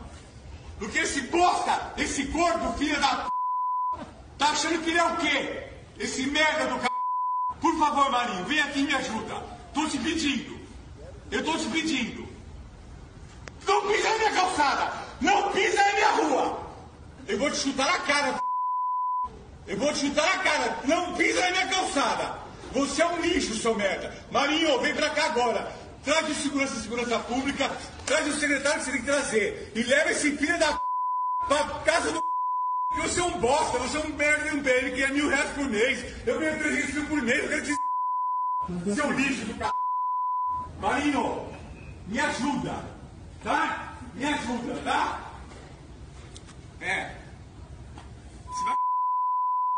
Porque 0.79 1.01
esse 1.01 1.23
bosta, 1.23 1.94
esse 1.96 2.27
gordo 2.27 2.79
filho 2.79 3.01
da 3.01 3.29
tá 4.38 4.51
achando 4.51 4.81
que 4.85 4.90
ele 4.90 4.99
é 4.99 5.05
o 5.05 5.16
quê? 5.16 5.66
Esse 5.99 6.27
merda 6.29 6.68
do 6.68 6.81
c... 6.81 6.89
Por 7.61 7.79
favor, 7.79 8.11
Marinho, 8.11 8.44
vem 8.46 8.61
aqui 8.61 8.81
e 8.81 8.85
me 8.85 8.94
ajuda. 8.94 9.35
Tô 9.75 9.87
te 9.87 9.99
pedindo. 9.99 10.59
Eu 11.31 11.44
tô 11.44 11.57
te 11.57 11.66
pedindo. 11.68 12.29
Não 13.66 13.87
pisa 13.87 14.09
na 14.09 14.18
minha 14.18 14.33
calçada! 14.33 14.92
Não 15.20 15.53
pisa 15.53 15.83
na 15.83 15.92
minha 15.92 16.11
rua! 16.11 16.61
Eu 17.29 17.38
vou 17.38 17.51
te 17.51 17.57
chutar 17.59 17.87
na 17.87 17.99
cara. 18.01 18.42
Eu 19.66 19.77
vou 19.77 19.92
te 19.92 20.01
chutar 20.01 20.37
na 20.37 20.42
cara! 20.42 20.79
Não 20.85 21.14
pisa 21.14 21.40
na 21.40 21.51
minha 21.51 21.68
calçada! 21.68 22.40
Você 22.73 23.03
é 23.03 23.07
um 23.07 23.20
lixo, 23.20 23.55
seu 23.55 23.75
merda! 23.75 24.12
Marinho, 24.31 24.81
vem 24.81 24.94
pra 24.94 25.11
cá 25.11 25.27
agora! 25.27 25.73
Traz 26.03 26.29
o 26.31 26.35
segurança 26.35 26.75
e 26.75 26.83
segurança 26.83 27.18
pública, 27.20 27.70
traz 28.07 28.27
o 28.27 28.40
secretário 28.40 28.79
que 28.79 28.85
você 28.87 28.92
tem 28.92 29.01
que 29.01 29.07
trazer. 29.07 29.73
E 29.75 29.83
leva 29.83 30.11
esse 30.11 30.37
filho 30.37 30.59
da 30.59 30.81
pra 31.46 31.64
casa 31.85 32.12
do 32.12 32.29
você 32.96 33.20
é 33.20 33.24
um 33.24 33.38
bosta, 33.38 33.79
você 33.79 33.96
é 33.96 34.00
um 34.00 34.16
merda 34.16 34.50
de 34.50 34.57
um 34.57 34.62
BN 34.62 34.90
que 34.92 35.03
é 35.03 35.09
mil 35.09 35.29
reais 35.29 35.50
por 35.50 35.68
mês. 35.68 36.05
Eu 36.26 36.38
ganho 36.38 36.59
300 36.59 36.94
mil 36.94 37.07
por 37.07 37.22
mês, 37.22 37.42
eu 37.42 37.48
quero 37.48 37.64
te. 37.64 37.81
Seu 38.94 39.11
lixo 39.12 39.46
do 39.46 39.55
c. 39.55 39.72
Marinho, 40.81 41.48
me 42.07 42.18
ajuda, 42.20 42.85
tá? 43.42 43.96
Me 44.14 44.24
ajuda, 44.24 44.74
tá? 44.83 45.31
É. 46.81 47.14
Você 48.46 48.64
vai. 48.64 48.76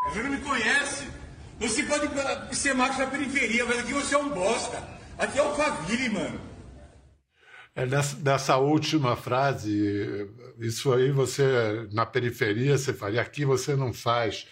Você 0.04 0.22
não 0.22 0.30
me 0.30 0.40
conhece. 0.40 1.08
Você 1.60 1.82
pode 1.84 2.56
ser 2.56 2.74
macho 2.74 2.98
na 2.98 3.06
periferia, 3.06 3.64
mas 3.64 3.78
aqui 3.78 3.92
você 3.92 4.14
é 4.14 4.18
um 4.18 4.30
bosta. 4.30 4.82
Aqui 5.18 5.38
é 5.38 5.42
Alphaville, 5.42 6.08
mano. 6.08 6.51
É 7.74 7.86
nessa, 7.86 8.18
nessa, 8.18 8.56
última 8.58 9.16
frase, 9.16 10.28
isso 10.58 10.92
aí 10.92 11.10
você, 11.10 11.88
na 11.92 12.04
periferia, 12.04 12.76
você 12.76 12.92
faria, 12.92 13.22
aqui 13.22 13.44
você 13.46 13.74
não 13.74 13.94
faz. 13.94 14.46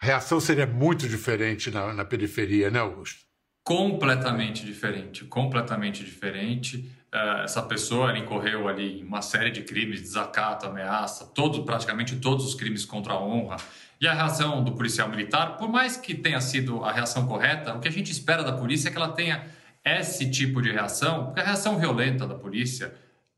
A 0.00 0.06
reação 0.06 0.40
seria 0.40 0.66
muito 0.66 1.06
diferente 1.06 1.70
na, 1.70 1.92
na 1.92 2.04
periferia, 2.04 2.70
né, 2.70 2.78
Augusto? 2.78 3.20
Completamente 3.62 4.64
diferente, 4.64 5.26
completamente 5.26 6.02
diferente. 6.02 6.90
Uh, 7.12 7.42
essa 7.44 7.60
pessoa 7.60 8.16
incorreu 8.16 8.66
ali 8.66 9.00
em 9.00 9.04
uma 9.04 9.20
série 9.20 9.50
de 9.50 9.62
crimes, 9.62 10.00
desacato, 10.00 10.66
ameaça, 10.66 11.26
todo, 11.26 11.64
praticamente 11.64 12.16
todos 12.16 12.46
os 12.46 12.54
crimes 12.54 12.86
contra 12.86 13.12
a 13.12 13.20
honra. 13.20 13.56
E 14.00 14.06
a 14.06 14.14
reação 14.14 14.64
do 14.64 14.72
policial 14.72 15.08
militar, 15.08 15.58
por 15.58 15.68
mais 15.68 15.98
que 15.98 16.14
tenha 16.14 16.40
sido 16.40 16.82
a 16.82 16.92
reação 16.92 17.26
correta, 17.26 17.74
o 17.74 17.80
que 17.80 17.88
a 17.88 17.90
gente 17.92 18.10
espera 18.10 18.42
da 18.42 18.52
polícia 18.52 18.88
é 18.88 18.90
que 18.90 18.96
ela 18.96 19.12
tenha 19.12 19.44
esse 19.88 20.30
tipo 20.30 20.60
de 20.60 20.70
reação, 20.70 21.26
porque 21.26 21.40
a 21.40 21.44
reação 21.44 21.78
violenta 21.78 22.26
da 22.26 22.34
polícia, 22.34 22.94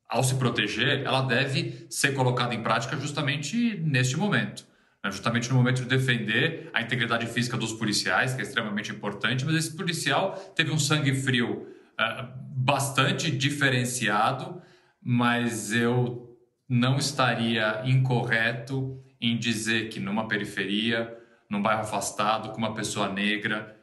ao 0.08 0.22
se 0.24 0.34
proteger, 0.34 1.02
ela 1.04 1.22
deve 1.22 1.86
ser 1.88 2.14
colocada 2.14 2.54
em 2.54 2.62
prática 2.62 2.96
justamente 2.96 3.76
neste 3.78 4.16
momento. 4.16 4.66
Né? 5.04 5.10
Justamente 5.10 5.48
no 5.48 5.56
momento 5.56 5.82
de 5.82 5.88
defender 5.88 6.70
a 6.72 6.82
integridade 6.82 7.26
física 7.26 7.56
dos 7.56 7.72
policiais, 7.72 8.34
que 8.34 8.40
é 8.40 8.44
extremamente 8.44 8.90
importante, 8.90 9.44
mas 9.44 9.54
esse 9.54 9.76
policial 9.76 10.32
teve 10.54 10.70
um 10.70 10.78
sangue 10.78 11.14
frio 11.14 11.66
uh, 11.98 12.28
bastante 12.50 13.30
diferenciado, 13.30 14.60
mas 15.02 15.72
eu 15.72 16.36
não 16.68 16.98
estaria 16.98 17.82
incorreto 17.84 19.02
em 19.20 19.36
dizer 19.36 19.88
que 19.88 19.98
numa 19.98 20.28
periferia, 20.28 21.16
num 21.48 21.60
bairro 21.60 21.82
afastado, 21.82 22.50
com 22.50 22.58
uma 22.58 22.74
pessoa 22.74 23.12
negra, 23.12 23.76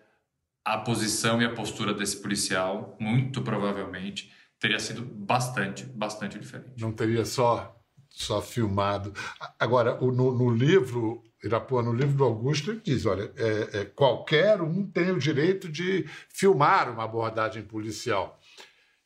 a 0.74 0.78
posição 0.78 1.42
e 1.42 1.46
a 1.46 1.54
postura 1.54 1.94
desse 1.94 2.22
policial, 2.22 2.98
muito 3.00 3.42
provavelmente, 3.42 4.32
teria 4.60 4.80
sido 4.80 5.02
bastante, 5.02 5.86
bastante 5.86 6.38
diferente. 6.38 6.82
Não 6.82 6.92
teria 6.92 7.24
só 7.24 7.74
só 8.10 8.42
filmado. 8.42 9.14
Agora, 9.60 9.96
no, 10.02 10.34
no 10.34 10.50
livro, 10.50 11.24
Irapuã, 11.44 11.84
no 11.84 11.94
livro 11.94 12.16
do 12.16 12.24
Augusto, 12.24 12.72
ele 12.72 12.82
diz: 12.84 13.06
olha, 13.06 13.32
é, 13.38 13.82
é, 13.82 13.86
qualquer 13.86 14.62
um 14.62 14.86
tem 14.90 15.12
o 15.12 15.20
direito 15.20 15.70
de 15.70 16.06
filmar 16.28 16.92
uma 16.92 17.04
abordagem 17.04 17.64
policial. 17.64 18.40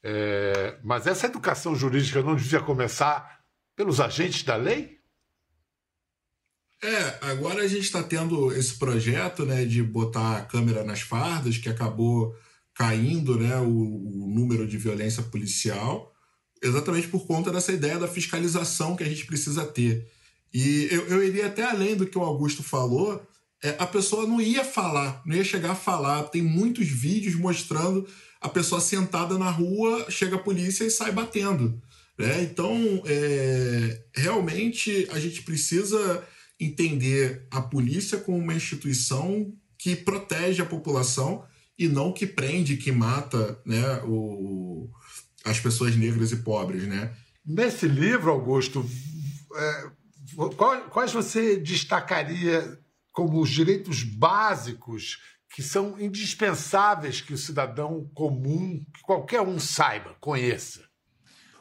É, 0.02 0.80
mas 0.82 1.06
essa 1.06 1.28
educação 1.28 1.76
jurídica 1.76 2.24
não 2.24 2.36
devia 2.36 2.62
começar 2.62 3.42
pelos 3.76 4.00
agentes 4.00 4.44
da 4.44 4.56
lei? 4.56 5.01
É, 6.84 7.18
agora 7.22 7.62
a 7.62 7.68
gente 7.68 7.84
está 7.84 8.02
tendo 8.02 8.52
esse 8.54 8.74
projeto 8.76 9.46
né, 9.46 9.66
de 9.66 9.84
botar 9.84 10.38
a 10.38 10.42
câmera 10.42 10.84
nas 10.84 11.02
fardas, 11.02 11.58
que 11.58 11.70
acabou 11.70 12.36
caindo 12.74 13.38
né, 13.38 13.58
o, 13.58 13.68
o, 13.68 14.28
número 14.28 14.68
de 14.68 14.78
violência 14.78 15.22
policial, 15.22 16.12
exatamente 16.62 17.08
por 17.08 17.28
conta 17.28 17.52
dessa 17.52 17.72
ideia 17.72 18.00
da 18.00 18.08
fiscalização 18.08 18.96
que 18.96 19.04
a 19.04 19.08
gente 19.08 19.26
precisa 19.26 19.64
ter. 19.64 20.08
E 20.52 20.88
eu, 20.90 21.08
eu 21.08 21.24
iria 21.24 21.48
até 21.48 21.64
além 21.64 21.96
do 21.96 22.08
que 22.08 22.18
o 22.18 22.24
Augusto 22.24 22.64
falou, 22.64 23.22
é, 23.64 23.76
a 23.78 23.86
pessoa 23.86 24.26
não 24.26 24.42
ia 24.42 24.66
falar, 24.66 25.22
não 25.24 25.36
ia 25.36 25.44
chegar 25.44 25.72
a 25.72 25.76
falar. 25.76 26.24
Tem 26.24 26.42
muitos 26.42 26.88
vídeos 26.88 27.36
mostrando 27.36 28.08
a 28.42 28.50
pessoa 28.50 28.82
sentada 28.82 29.38
na 29.38 29.52
rua, 29.52 30.10
chega 30.10 30.36
a 30.36 30.40
polícia 30.40 30.84
e 30.84 30.90
sai 30.90 31.12
batendo. 31.12 31.80
Né? 32.18 32.42
Então, 32.42 32.76
é, 33.06 34.02
realmente, 34.16 35.08
a 35.12 35.20
gente 35.20 35.44
precisa 35.44 36.24
entender 36.62 37.48
a 37.50 37.60
polícia 37.60 38.20
como 38.20 38.38
uma 38.38 38.54
instituição 38.54 39.52
que 39.78 39.96
protege 39.96 40.62
a 40.62 40.66
população 40.66 41.44
e 41.78 41.88
não 41.88 42.14
que 42.14 42.28
prende, 42.28 42.78
que 42.78 42.92
mata 42.92 43.60
né, 43.66 44.00
o, 44.06 44.88
as 45.44 45.60
pessoas 45.60 45.96
negras 45.96 46.32
e 46.32 46.38
pobres. 46.38 46.84
Né? 46.84 47.12
Nesse 47.44 47.88
livro, 47.88 48.30
Augusto, 48.30 48.88
é, 49.56 49.92
quais 50.92 51.12
você 51.12 51.58
destacaria 51.58 52.80
como 53.12 53.42
os 53.42 53.50
direitos 53.50 54.04
básicos 54.04 55.18
que 55.54 55.64
são 55.64 56.00
indispensáveis 56.00 57.20
que 57.20 57.34
o 57.34 57.38
cidadão 57.38 58.10
comum, 58.14 58.86
que 58.94 59.02
qualquer 59.02 59.42
um 59.42 59.60
saiba, 59.60 60.16
conheça? 60.22 60.88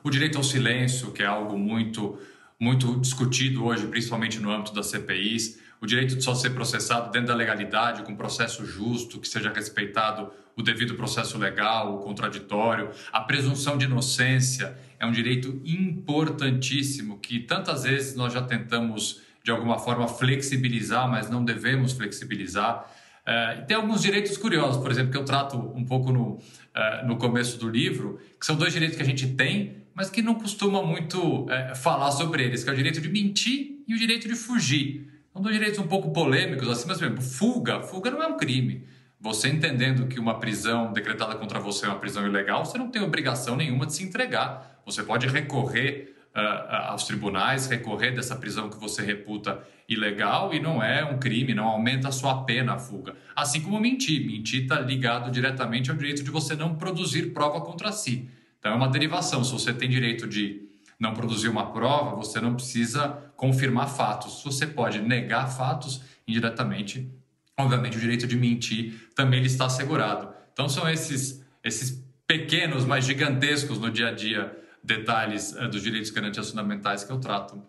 O 0.04 0.10
direito 0.10 0.36
ao 0.36 0.44
silêncio, 0.44 1.10
que 1.10 1.22
é 1.22 1.26
algo 1.26 1.58
muito 1.58 2.18
muito 2.60 3.00
discutido 3.00 3.64
hoje, 3.64 3.86
principalmente 3.86 4.38
no 4.38 4.50
âmbito 4.50 4.74
das 4.74 4.88
CPIs, 4.88 5.58
o 5.80 5.86
direito 5.86 6.14
de 6.14 6.22
só 6.22 6.34
ser 6.34 6.50
processado 6.50 7.10
dentro 7.10 7.28
da 7.28 7.34
legalidade, 7.34 8.02
com 8.02 8.14
processo 8.14 8.66
justo, 8.66 9.18
que 9.18 9.26
seja 9.26 9.50
respeitado 9.50 10.30
o 10.54 10.62
devido 10.62 10.94
processo 10.94 11.38
legal, 11.38 11.96
o 11.96 11.98
contraditório, 12.00 12.90
a 13.10 13.20
presunção 13.20 13.78
de 13.78 13.86
inocência 13.86 14.76
é 14.98 15.06
um 15.06 15.12
direito 15.12 15.60
importantíssimo 15.64 17.18
que 17.18 17.40
tantas 17.40 17.84
vezes 17.84 18.14
nós 18.14 18.34
já 18.34 18.42
tentamos 18.42 19.22
de 19.42 19.50
alguma 19.50 19.78
forma 19.78 20.06
flexibilizar, 20.06 21.08
mas 21.08 21.30
não 21.30 21.42
devemos 21.42 21.92
flexibilizar. 21.92 22.94
Uh, 23.22 23.64
tem 23.66 23.74
alguns 23.74 24.02
direitos 24.02 24.36
curiosos, 24.36 24.82
por 24.82 24.90
exemplo, 24.90 25.12
que 25.12 25.16
eu 25.16 25.24
trato 25.24 25.56
um 25.56 25.84
pouco 25.84 26.12
no, 26.12 26.32
uh, 26.32 27.06
no 27.06 27.16
começo 27.16 27.58
do 27.58 27.70
livro, 27.70 28.20
que 28.38 28.44
são 28.44 28.54
dois 28.56 28.74
direitos 28.74 28.98
que 28.98 29.02
a 29.02 29.06
gente 29.06 29.28
tem, 29.28 29.79
mas 29.94 30.10
que 30.10 30.22
não 30.22 30.34
costuma 30.34 30.82
muito 30.82 31.46
é, 31.50 31.74
falar 31.74 32.10
sobre 32.10 32.42
eles, 32.42 32.64
que 32.64 32.70
é 32.70 32.72
o 32.72 32.76
direito 32.76 33.00
de 33.00 33.08
mentir 33.08 33.82
e 33.86 33.94
o 33.94 33.98
direito 33.98 34.28
de 34.28 34.34
fugir. 34.34 35.08
São 35.32 35.42
dois 35.42 35.54
direitos 35.54 35.78
um 35.78 35.86
pouco 35.86 36.12
polêmicos, 36.12 36.68
assim, 36.68 36.88
mas 36.88 37.00
mesmo, 37.00 37.20
fuga, 37.20 37.82
fuga 37.82 38.10
não 38.10 38.22
é 38.22 38.26
um 38.26 38.36
crime. 38.36 38.84
Você 39.20 39.48
entendendo 39.48 40.06
que 40.06 40.18
uma 40.18 40.38
prisão 40.40 40.92
decretada 40.92 41.34
contra 41.34 41.60
você 41.60 41.84
é 41.84 41.88
uma 41.88 41.98
prisão 41.98 42.26
ilegal, 42.26 42.64
você 42.64 42.78
não 42.78 42.90
tem 42.90 43.02
obrigação 43.02 43.54
nenhuma 43.54 43.86
de 43.86 43.94
se 43.94 44.02
entregar. 44.02 44.80
Você 44.86 45.02
pode 45.02 45.26
recorrer 45.26 46.16
uh, 46.34 46.90
aos 46.90 47.04
tribunais, 47.04 47.66
recorrer 47.66 48.12
dessa 48.12 48.34
prisão 48.34 48.70
que 48.70 48.78
você 48.78 49.02
reputa 49.02 49.62
ilegal 49.88 50.54
e 50.54 50.60
não 50.60 50.82
é 50.82 51.04
um 51.04 51.18
crime, 51.18 51.52
não 51.52 51.66
aumenta 51.66 52.08
a 52.08 52.12
sua 52.12 52.44
pena 52.44 52.74
a 52.74 52.78
fuga. 52.78 53.14
Assim 53.34 53.60
como 53.60 53.78
mentir. 53.78 54.26
Mentir 54.26 54.62
está 54.62 54.80
ligado 54.80 55.30
diretamente 55.30 55.90
ao 55.90 55.96
direito 55.96 56.22
de 56.22 56.30
você 56.30 56.54
não 56.54 56.76
produzir 56.76 57.32
prova 57.32 57.60
contra 57.60 57.92
si. 57.92 58.28
Então 58.60 58.72
é 58.72 58.74
uma 58.74 58.88
derivação. 58.88 59.42
Se 59.42 59.52
você 59.52 59.72
tem 59.72 59.88
direito 59.88 60.28
de 60.28 60.68
não 60.98 61.14
produzir 61.14 61.48
uma 61.48 61.72
prova, 61.72 62.14
você 62.14 62.40
não 62.40 62.54
precisa 62.54 63.32
confirmar 63.34 63.88
fatos. 63.88 64.42
Você 64.44 64.66
pode 64.66 65.00
negar 65.00 65.48
fatos 65.48 66.02
indiretamente. 66.28 67.10
Obviamente, 67.58 67.96
o 67.96 68.00
direito 68.00 68.26
de 68.26 68.36
mentir 68.36 69.08
também 69.16 69.42
está 69.42 69.66
assegurado. 69.66 70.32
Então 70.52 70.68
são 70.68 70.88
esses, 70.88 71.42
esses 71.64 72.04
pequenos, 72.26 72.84
mas 72.84 73.06
gigantescos 73.06 73.78
no 73.78 73.90
dia 73.90 74.08
a 74.08 74.12
dia 74.12 74.56
detalhes 74.84 75.54
é, 75.56 75.66
dos 75.66 75.82
direitos 75.82 76.10
garantidos 76.10 76.50
fundamentais 76.50 77.02
que 77.02 77.10
eu 77.10 77.18
trato 77.18 77.62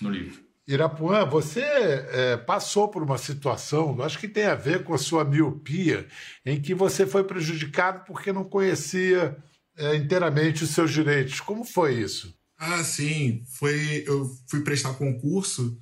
no 0.00 0.10
livro. 0.10 0.42
Irapuã, 0.66 1.24
você 1.24 1.62
é, 1.62 2.36
passou 2.36 2.88
por 2.88 3.02
uma 3.02 3.16
situação, 3.16 3.96
acho 4.02 4.18
que 4.18 4.28
tem 4.28 4.44
a 4.44 4.54
ver 4.54 4.84
com 4.84 4.92
a 4.92 4.98
sua 4.98 5.24
miopia, 5.24 6.06
em 6.44 6.60
que 6.60 6.74
você 6.74 7.06
foi 7.06 7.24
prejudicado 7.24 8.04
porque 8.06 8.32
não 8.32 8.44
conhecia 8.44 9.34
é, 9.78 9.96
inteiramente 9.96 10.64
os 10.64 10.70
seus 10.70 10.92
direitos. 10.92 11.40
Como 11.40 11.64
foi 11.64 12.02
isso? 12.02 12.34
Ah, 12.58 12.82
sim. 12.82 13.42
Foi, 13.46 14.04
eu 14.06 14.28
fui 14.48 14.60
prestar 14.60 14.94
concurso 14.94 15.80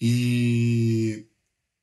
e 0.00 1.26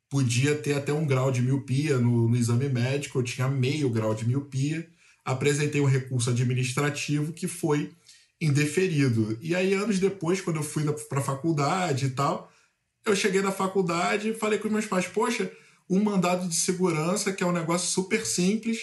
podia 0.10 0.56
ter 0.56 0.74
até 0.74 0.92
um 0.92 1.06
grau 1.06 1.32
de 1.32 1.42
miopia 1.42 1.98
no, 1.98 2.30
no 2.30 2.36
exame 2.36 2.70
médico. 2.70 3.20
Eu 3.20 3.24
tinha 3.24 3.48
meio 3.48 3.90
grau 3.90 4.16
de 4.16 4.26
miopia. 4.26 4.90
Apresentei 5.26 5.82
um 5.82 5.86
recurso 5.86 6.30
administrativo 6.30 7.34
que 7.34 7.48
foi 7.48 7.92
indeferido. 8.42 9.38
E 9.42 9.54
aí, 9.54 9.74
anos 9.74 10.00
depois, 10.00 10.40
quando 10.40 10.56
eu 10.56 10.64
fui 10.64 10.84
para 11.10 11.20
a 11.20 11.24
faculdade 11.24 12.06
e 12.06 12.10
tal, 12.12 12.52
eu 13.06 13.16
cheguei 13.16 13.42
na 13.42 13.52
faculdade 13.52 14.30
e 14.30 14.34
falei 14.34 14.58
com 14.58 14.68
os 14.68 14.74
meus 14.74 14.86
pais: 14.86 15.06
Poxa, 15.08 15.52
um 15.90 16.02
mandado 16.02 16.48
de 16.48 16.56
segurança, 16.56 17.34
que 17.34 17.44
é 17.44 17.48
um 17.48 17.52
negócio 17.52 17.90
super 17.90 18.26
simples, 18.26 18.80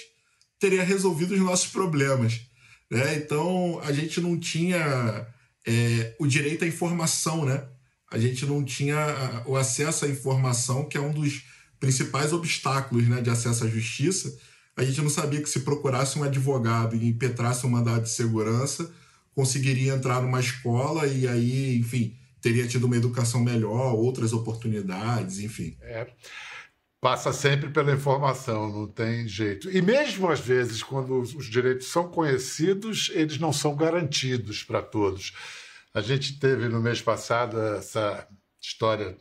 teria 0.58 0.82
resolvido 0.82 1.34
os 1.34 1.40
nossos 1.40 1.68
problemas. 1.68 2.45
Né? 2.90 3.16
Então, 3.16 3.80
a 3.82 3.92
gente 3.92 4.20
não 4.20 4.38
tinha 4.38 5.26
é, 5.66 6.14
o 6.18 6.26
direito 6.26 6.64
à 6.64 6.68
informação, 6.68 7.44
né? 7.44 7.64
A 8.10 8.18
gente 8.18 8.46
não 8.46 8.64
tinha 8.64 9.42
o 9.46 9.56
acesso 9.56 10.04
à 10.04 10.08
informação, 10.08 10.84
que 10.84 10.96
é 10.96 11.00
um 11.00 11.12
dos 11.12 11.44
principais 11.80 12.32
obstáculos 12.32 13.08
né, 13.08 13.20
de 13.20 13.30
acesso 13.30 13.64
à 13.64 13.68
justiça. 13.68 14.38
A 14.76 14.84
gente 14.84 15.02
não 15.02 15.10
sabia 15.10 15.42
que 15.42 15.48
se 15.48 15.60
procurasse 15.60 16.18
um 16.18 16.22
advogado 16.22 16.94
e 16.94 17.08
impetrasse 17.08 17.66
um 17.66 17.70
mandado 17.70 18.04
de 18.04 18.10
segurança, 18.10 18.92
conseguiria 19.34 19.94
entrar 19.94 20.22
numa 20.22 20.38
escola 20.38 21.06
e 21.06 21.26
aí, 21.26 21.76
enfim, 21.78 22.16
teria 22.40 22.66
tido 22.66 22.84
uma 22.84 22.96
educação 22.96 23.42
melhor, 23.42 23.94
outras 23.94 24.32
oportunidades, 24.32 25.40
enfim. 25.40 25.76
É 25.80 26.06
passa 27.06 27.32
sempre 27.32 27.70
pela 27.70 27.92
informação, 27.92 28.68
não 28.68 28.88
tem 28.88 29.28
jeito. 29.28 29.70
E 29.70 29.80
mesmo 29.80 30.28
às 30.28 30.40
vezes, 30.40 30.82
quando 30.82 31.20
os 31.20 31.46
direitos 31.48 31.86
são 31.86 32.10
conhecidos, 32.10 33.12
eles 33.14 33.38
não 33.38 33.52
são 33.52 33.76
garantidos 33.76 34.64
para 34.64 34.82
todos. 34.82 35.32
A 35.94 36.00
gente 36.00 36.36
teve 36.40 36.68
no 36.68 36.80
mês 36.80 37.00
passado 37.00 37.60
essa 37.60 38.26
história 38.60 39.16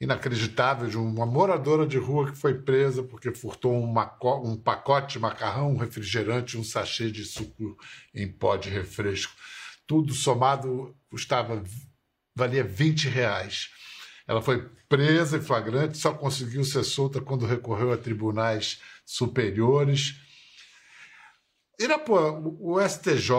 inacreditável 0.00 0.88
de 0.88 0.98
uma 0.98 1.24
moradora 1.24 1.86
de 1.86 1.96
rua 1.96 2.32
que 2.32 2.36
foi 2.36 2.54
presa 2.54 3.04
porque 3.04 3.32
furtou 3.32 3.72
um, 3.72 3.94
um 4.42 4.56
pacote 4.56 5.12
de 5.12 5.20
macarrão, 5.20 5.74
um 5.74 5.78
refrigerante, 5.78 6.58
um 6.58 6.64
sachê 6.64 7.08
de 7.08 7.24
suco 7.24 7.78
em 8.12 8.26
pó 8.26 8.56
de 8.56 8.68
refresco. 8.68 9.32
Tudo 9.86 10.12
somado 10.12 10.92
custava 11.08 11.62
valia 12.34 12.64
20 12.64 13.08
reais. 13.10 13.68
Ela 14.26 14.40
foi 14.40 14.68
presa 14.88 15.36
em 15.36 15.42
flagrante, 15.42 15.98
só 15.98 16.12
conseguiu 16.12 16.64
ser 16.64 16.84
solta 16.84 17.20
quando 17.20 17.46
recorreu 17.46 17.92
a 17.92 17.96
tribunais 17.96 18.80
superiores. 19.04 20.16
Irapuã, 21.78 22.40
o 22.58 22.80
STJ, 22.80 23.30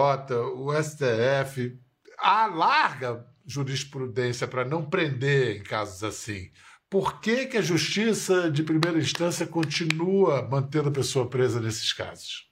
o 0.56 0.71
STF, 0.82 1.80
há 2.19 2.45
larga 2.48 3.26
jurisprudência 3.45 4.48
para 4.48 4.65
não 4.65 4.88
prender 4.88 5.58
em 5.58 5.63
casos 5.63 6.04
assim. 6.04 6.52
Por 6.89 7.19
que, 7.19 7.48
que 7.48 7.58
a 7.58 7.62
justiça 7.62 8.50
de 8.50 8.63
primeira 8.63 8.98
instância 9.00 9.48
continua 9.48 10.48
mantendo 10.48 10.89
a 10.89 10.93
pessoa 10.93 11.30
presa 11.30 11.60
nesses 11.60 11.91
casos? 11.93 12.50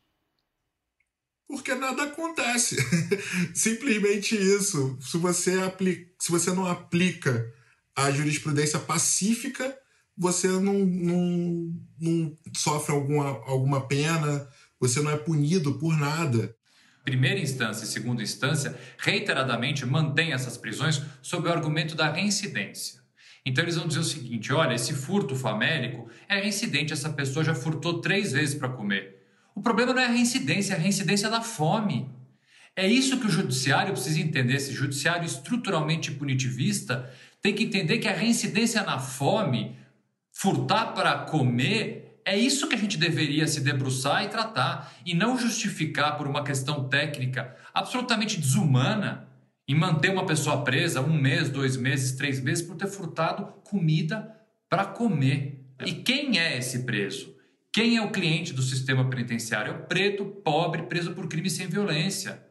Porque 1.48 1.76
nada 1.76 2.04
acontece. 2.04 2.78
Simplesmente 3.54 4.36
isso. 4.36 4.98
Se 5.00 5.18
você, 5.18 5.62
aplica, 5.62 6.12
se 6.20 6.32
você 6.32 6.52
não 6.52 6.66
aplica 6.66 7.54
a 7.96 8.12
jurisprudência 8.12 8.80
pacífica, 8.80 9.78
você 10.18 10.48
não, 10.48 10.86
não, 10.86 11.74
não 12.00 12.38
sofre 12.56 12.94
alguma, 12.94 13.30
alguma 13.46 13.88
pena, 13.88 14.48
você 14.80 15.02
não 15.02 15.12
é 15.12 15.18
punido 15.18 15.78
por 15.80 15.98
nada. 15.98 16.56
Primeira 17.04 17.40
instância 17.40 17.84
e 17.84 17.88
segunda 17.88 18.24
instância 18.24 18.80
reiteradamente 18.98 19.86
mantêm 19.86 20.32
essas 20.32 20.58
prisões 20.58 21.02
sob 21.22 21.48
o 21.48 21.52
argumento 21.52 21.96
da 21.96 22.12
reincidência. 22.12 23.02
Então 23.46 23.64
eles 23.64 23.76
vão 23.76 23.88
dizer 23.88 24.00
o 24.00 24.06
seguinte: 24.06 24.54
olha, 24.54 24.74
esse 24.74 24.94
furto 24.94 25.36
famélico 25.36 26.08
é 26.30 26.40
reincidente, 26.40 26.94
essa 26.94 27.10
pessoa 27.10 27.44
já 27.44 27.54
furtou 27.54 28.00
três 28.00 28.32
vezes 28.32 28.56
para 28.56 28.70
comer. 28.70 29.22
O 29.54 29.62
problema 29.62 29.94
não 29.94 30.02
é 30.02 30.06
a 30.06 30.12
reincidência, 30.12 30.74
é 30.74 30.78
a 30.78 30.80
reincidência 30.80 31.30
da 31.30 31.42
fome. 31.42 32.10
É 32.76 32.88
isso 32.88 33.20
que 33.20 33.28
o 33.28 33.30
judiciário 33.30 33.94
precisa 33.94 34.20
entender. 34.20 34.56
Esse 34.56 34.74
judiciário 34.74 35.26
estruturalmente 35.26 36.12
punitivista 36.12 37.12
tem 37.44 37.54
que 37.54 37.66
entender 37.66 38.00
que 38.00 38.08
a 38.08 38.14
reincidência 38.14 38.82
na 38.84 38.98
fome, 38.98 39.76
furtar 40.32 40.94
para 40.94 41.20
comer, 41.20 42.22
é 42.26 42.38
isso 42.38 42.70
que 42.70 42.76
a 42.76 42.78
gente 42.78 42.98
deveria 42.98 43.46
se 43.48 43.60
debruçar 43.60 44.24
e 44.24 44.30
tratar, 44.30 44.96
e 45.06 45.14
não 45.14 45.38
justificar 45.38 46.18
por 46.18 46.26
uma 46.26 46.42
questão 46.42 46.88
técnica 46.88 47.54
absolutamente 47.74 48.40
desumana 48.40 49.28
em 49.68 49.76
manter 49.76 50.10
uma 50.10 50.26
pessoa 50.26 50.64
presa 50.64 51.02
um 51.02 51.14
mês, 51.14 51.50
dois 51.50 51.76
meses, 51.76 52.14
três 52.14 52.40
meses 52.40 52.66
por 52.66 52.78
ter 52.78 52.88
furtado 52.88 53.46
comida 53.66 54.34
para 54.70 54.86
comer. 54.86 55.66
E 55.86 55.94
quem 55.96 56.40
é 56.40 56.58
esse 56.58 56.84
preso? 56.84 57.36
Quem 57.74 57.98
é 57.98 58.02
o 58.02 58.12
cliente 58.12 58.54
do 58.54 58.62
sistema 58.62 59.10
penitenciário? 59.10 59.74
É 59.74 59.76
o 59.76 59.82
preto, 59.82 60.24
pobre, 60.26 60.84
preso 60.84 61.14
por 61.14 61.28
crime 61.28 61.50
sem 61.50 61.68
violência. 61.68 62.42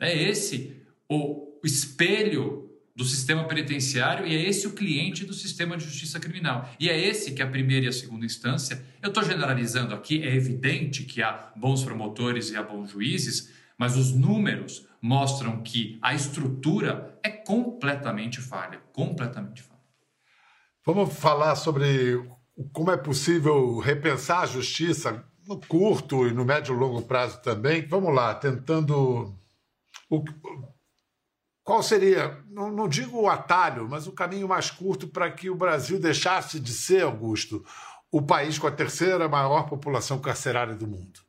É 0.00 0.12
esse 0.12 0.82
o 1.08 1.60
espelho 1.62 2.63
do 2.94 3.04
sistema 3.04 3.44
penitenciário 3.44 4.26
e 4.26 4.34
é 4.34 4.48
esse 4.48 4.66
o 4.66 4.72
cliente 4.72 5.24
do 5.24 5.34
sistema 5.34 5.76
de 5.76 5.84
justiça 5.84 6.20
criminal. 6.20 6.70
E 6.78 6.88
é 6.88 6.98
esse 6.98 7.32
que 7.32 7.42
a 7.42 7.46
primeira 7.46 7.86
e 7.86 7.88
a 7.88 7.92
segunda 7.92 8.24
instância, 8.24 8.84
eu 9.02 9.08
estou 9.08 9.24
generalizando 9.24 9.94
aqui, 9.94 10.22
é 10.22 10.34
evidente 10.34 11.02
que 11.02 11.22
há 11.22 11.52
bons 11.56 11.82
promotores 11.82 12.50
e 12.50 12.56
há 12.56 12.62
bons 12.62 12.90
juízes, 12.90 13.50
mas 13.76 13.96
os 13.96 14.12
números 14.12 14.86
mostram 15.02 15.60
que 15.60 15.98
a 16.00 16.14
estrutura 16.14 17.18
é 17.22 17.30
completamente 17.30 18.40
falha, 18.40 18.80
completamente 18.92 19.62
falha. 19.62 19.74
Vamos 20.86 21.14
falar 21.14 21.56
sobre 21.56 22.24
como 22.72 22.90
é 22.90 22.96
possível 22.96 23.78
repensar 23.78 24.42
a 24.42 24.46
justiça 24.46 25.24
no 25.46 25.58
curto 25.58 26.26
e 26.28 26.32
no 26.32 26.44
médio 26.44 26.74
e 26.74 26.78
longo 26.78 27.02
prazo 27.02 27.42
também. 27.42 27.86
Vamos 27.86 28.14
lá, 28.14 28.34
tentando 28.34 29.34
qual 31.64 31.82
seria, 31.82 32.44
não, 32.50 32.70
não 32.70 32.86
digo 32.86 33.22
o 33.22 33.28
atalho, 33.28 33.88
mas 33.88 34.06
o 34.06 34.12
caminho 34.12 34.46
mais 34.46 34.70
curto 34.70 35.08
para 35.08 35.30
que 35.30 35.48
o 35.48 35.54
Brasil 35.54 35.98
deixasse 35.98 36.60
de 36.60 36.70
ser, 36.70 37.02
Augusto, 37.02 37.64
o 38.12 38.20
país 38.20 38.58
com 38.58 38.66
a 38.66 38.70
terceira 38.70 39.26
maior 39.28 39.66
população 39.66 40.20
carcerária 40.20 40.74
do 40.74 40.86
mundo? 40.86 41.20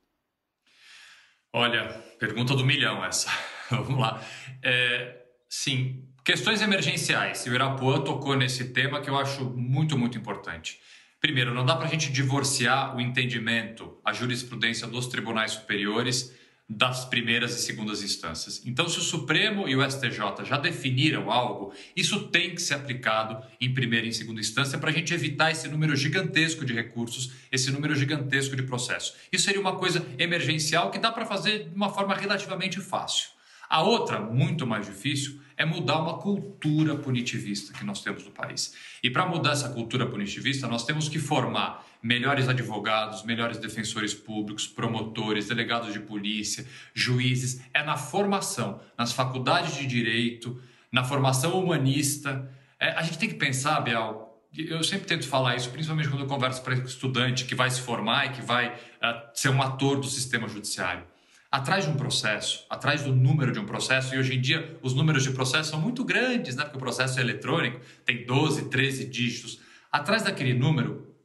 Olha, 1.54 1.88
pergunta 2.20 2.54
do 2.54 2.66
milhão 2.66 3.04
essa. 3.04 3.30
Vamos 3.72 3.98
lá. 3.98 4.22
É, 4.62 5.24
sim, 5.48 6.06
questões 6.26 6.62
emergenciais. 6.62 7.46
O 7.46 7.54
Irapuã 7.54 8.02
tocou 8.02 8.36
nesse 8.36 8.74
tema 8.74 9.00
que 9.00 9.10
eu 9.10 9.18
acho 9.18 9.46
muito, 9.46 9.98
muito 9.98 10.18
importante. 10.18 10.82
Primeiro, 11.22 11.54
não 11.54 11.66
dá 11.66 11.78
para 11.78 11.86
a 11.88 11.90
gente 11.90 12.12
divorciar 12.12 12.94
o 12.94 13.00
entendimento, 13.00 13.98
a 14.04 14.12
jurisprudência 14.12 14.86
dos 14.86 15.08
tribunais 15.08 15.54
superiores 15.54 16.36
das 16.68 17.06
primeiras 17.06 17.56
e 17.56 17.62
segundas 17.62 18.02
instâncias. 18.02 18.62
Então, 18.66 18.90
se 18.90 18.98
o 18.98 19.02
Supremo 19.02 19.68
e 19.68 19.76
o 19.76 19.88
STJ 19.88 20.44
já 20.46 20.58
definiram 20.58 21.32
algo, 21.32 21.72
isso 21.96 22.28
tem 22.30 22.56
que 22.56 22.62
ser 22.62 22.74
aplicado 22.74 23.46
em 23.62 23.72
primeira 23.72 24.08
e 24.08 24.10
em 24.10 24.12
segunda 24.12 24.42
instância 24.42 24.80
para 24.80 24.90
a 24.90 24.94
gente 24.94 25.14
evitar 25.14 25.52
esse 25.52 25.68
número 25.68 25.96
gigantesco 25.96 26.66
de 26.66 26.74
recursos, 26.74 27.32
esse 27.52 27.72
número 27.72 27.94
gigantesco 27.96 28.56
de 28.56 28.64
processos. 28.64 29.16
Isso 29.32 29.46
seria 29.46 29.62
uma 29.62 29.76
coisa 29.76 30.06
emergencial 30.18 30.90
que 30.90 30.98
dá 30.98 31.12
para 31.12 31.26
fazer 31.26 31.70
de 31.70 31.76
uma 31.76 31.90
forma 31.90 32.16
relativamente 32.16 32.82
fácil. 32.82 33.30
A 33.70 33.84
outra, 33.84 34.20
muito 34.20 34.66
mais 34.66 34.88
difícil, 34.88 35.40
é 35.58 35.66
mudar 35.66 36.00
uma 36.00 36.18
cultura 36.18 36.96
punitivista 36.96 37.74
que 37.74 37.86
nós 37.86 38.02
temos 38.02 38.24
no 38.24 38.32
país. 38.32 38.76
E 39.02 39.10
para 39.10 39.26
mudar 39.26 39.52
essa 39.52 39.70
cultura 39.70 40.06
punitivista, 40.06 40.68
nós 40.68 40.86
temos 40.86 41.08
que 41.08 41.20
formar 41.20 41.86
melhores 42.02 42.48
advogados, 42.48 43.24
melhores 43.24 43.58
defensores 43.58 44.14
públicos, 44.14 44.68
promotores, 44.68 45.48
delegados 45.48 45.94
de 45.94 46.00
polícia, 46.00 46.66
juízes. 46.94 47.62
É 47.74 47.84
na 47.84 47.98
formação, 47.98 48.82
nas 48.98 49.14
faculdades 49.14 49.76
de 49.76 49.86
direito, 49.86 50.62
na 50.92 51.04
formação 51.04 51.60
humanista. 51.60 52.52
É, 52.80 52.92
a 52.92 53.02
gente 53.02 53.18
tem 53.18 53.30
que 53.30 53.36
pensar, 53.36 53.80
Biel, 53.80 54.24
eu 54.54 54.84
sempre 54.84 55.08
tento 55.08 55.28
falar 55.28 55.56
isso, 55.56 55.70
principalmente 55.70 56.10
quando 56.10 56.22
eu 56.22 56.28
converso 56.28 56.62
para 56.62 56.76
estudante 56.76 57.46
que 57.46 57.56
vai 57.56 57.70
se 57.70 57.82
formar 57.82 58.28
e 58.28 58.30
que 58.30 58.42
vai 58.42 58.68
uh, 58.68 59.30
ser 59.34 59.50
um 59.50 59.62
ator 59.62 60.00
do 60.00 60.08
sistema 60.08 60.48
judiciário 60.48 61.04
atrás 61.56 61.86
de 61.86 61.90
um 61.90 61.96
processo, 61.96 62.66
atrás 62.70 63.04
do 63.04 63.16
número 63.16 63.54
de 63.54 63.60
um 63.60 63.66
processo, 63.66 64.14
e 64.14 64.18
hoje 64.18 64.36
em 64.36 64.42
dia 64.42 64.78
os 64.82 64.94
números 64.94 65.24
de 65.24 65.32
processo 65.32 65.70
são 65.70 65.80
muito 65.80 66.04
grandes, 66.04 66.54
né? 66.54 66.64
porque 66.64 66.76
o 66.76 66.80
processo 66.82 67.18
é 67.18 67.22
eletrônico, 67.22 67.80
tem 68.04 68.26
12, 68.26 68.70
13 68.70 69.06
dígitos. 69.06 69.62
Atrás 69.90 70.24
daquele 70.24 70.54
número 70.54 71.16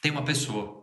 tem 0.00 0.12
uma 0.12 0.22
pessoa. 0.22 0.78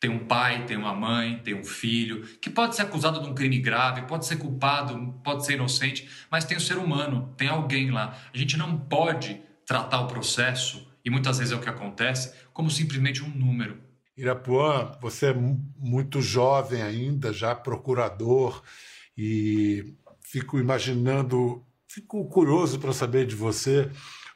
Tem 0.00 0.08
um 0.08 0.26
pai, 0.26 0.64
tem 0.64 0.78
uma 0.78 0.94
mãe, 0.94 1.40
tem 1.44 1.54
um 1.54 1.64
filho, 1.64 2.22
que 2.40 2.48
pode 2.48 2.74
ser 2.74 2.82
acusado 2.82 3.20
de 3.20 3.28
um 3.28 3.34
crime 3.34 3.58
grave, 3.58 4.02
pode 4.02 4.24
ser 4.24 4.36
culpado, 4.36 5.20
pode 5.22 5.44
ser 5.44 5.54
inocente, 5.54 6.08
mas 6.30 6.46
tem 6.46 6.56
o 6.56 6.60
um 6.60 6.62
ser 6.62 6.78
humano, 6.78 7.34
tem 7.36 7.48
alguém 7.48 7.90
lá. 7.90 8.16
A 8.32 8.38
gente 8.38 8.56
não 8.56 8.78
pode 8.78 9.42
tratar 9.66 10.00
o 10.00 10.06
processo, 10.06 10.90
e 11.04 11.10
muitas 11.10 11.36
vezes 11.36 11.52
é 11.52 11.56
o 11.56 11.60
que 11.60 11.68
acontece, 11.68 12.32
como 12.54 12.70
simplesmente 12.70 13.22
um 13.22 13.28
número. 13.28 13.87
Irapuã, 14.18 14.98
você 15.00 15.26
é 15.26 15.34
muito 15.34 16.20
jovem 16.20 16.82
ainda, 16.82 17.32
já 17.32 17.54
procurador, 17.54 18.62
e 19.16 19.94
fico 20.20 20.58
imaginando, 20.58 21.64
fico 21.86 22.28
curioso 22.28 22.80
para 22.80 22.92
saber 22.92 23.26
de 23.26 23.36
você 23.36 23.88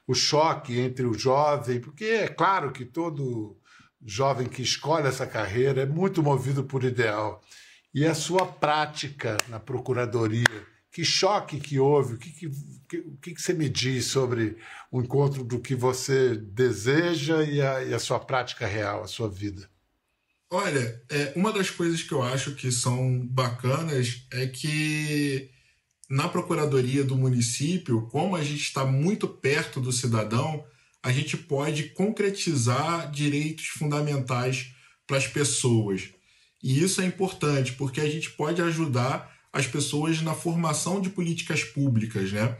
o 0.06 0.14
choque 0.14 0.78
entre 0.78 1.04
o 1.04 1.14
jovem, 1.14 1.80
porque 1.80 2.04
é 2.04 2.28
claro 2.28 2.70
que 2.72 2.84
todo 2.84 3.58
jovem 4.04 4.48
que 4.48 4.62
escolhe 4.62 5.08
essa 5.08 5.26
carreira 5.26 5.82
é 5.82 5.86
muito 5.86 6.22
movido 6.22 6.62
por 6.64 6.84
ideal. 6.84 7.42
E 7.94 8.06
a 8.06 8.14
sua 8.14 8.46
prática 8.46 9.36
na 9.48 9.60
procuradoria, 9.60 10.44
Que 10.92 11.04
choque 11.04 11.58
que 11.58 11.78
houve? 11.78 12.14
O 12.14 12.18
que, 12.18 12.30
que, 12.30 12.46
o 12.98 13.16
que, 13.16 13.34
que 13.34 13.40
você 13.40 13.54
me 13.54 13.68
diz 13.68 14.06
sobre 14.06 14.58
o 14.90 15.00
encontro 15.00 15.42
do 15.42 15.58
que 15.58 15.74
você 15.74 16.36
deseja 16.36 17.42
e 17.44 17.62
a, 17.62 17.82
e 17.82 17.94
a 17.94 17.98
sua 17.98 18.20
prática 18.20 18.66
real, 18.66 19.02
a 19.02 19.06
sua 19.06 19.28
vida? 19.28 19.71
Olha, 20.54 21.02
é, 21.08 21.32
uma 21.34 21.50
das 21.50 21.70
coisas 21.70 22.02
que 22.02 22.12
eu 22.12 22.22
acho 22.22 22.54
que 22.54 22.70
são 22.70 23.26
bacanas 23.26 24.26
é 24.30 24.46
que 24.46 25.48
na 26.10 26.28
Procuradoria 26.28 27.02
do 27.02 27.16
município, 27.16 28.02
como 28.08 28.36
a 28.36 28.44
gente 28.44 28.60
está 28.60 28.84
muito 28.84 29.26
perto 29.26 29.80
do 29.80 29.90
cidadão, 29.90 30.62
a 31.02 31.10
gente 31.10 31.38
pode 31.38 31.84
concretizar 31.94 33.10
direitos 33.10 33.68
fundamentais 33.68 34.74
para 35.06 35.16
as 35.16 35.26
pessoas. 35.26 36.10
E 36.62 36.84
isso 36.84 37.00
é 37.00 37.06
importante, 37.06 37.72
porque 37.72 38.02
a 38.02 38.10
gente 38.10 38.28
pode 38.32 38.60
ajudar 38.60 39.34
as 39.50 39.66
pessoas 39.66 40.20
na 40.20 40.34
formação 40.34 41.00
de 41.00 41.08
políticas 41.08 41.64
públicas, 41.64 42.30
né? 42.30 42.58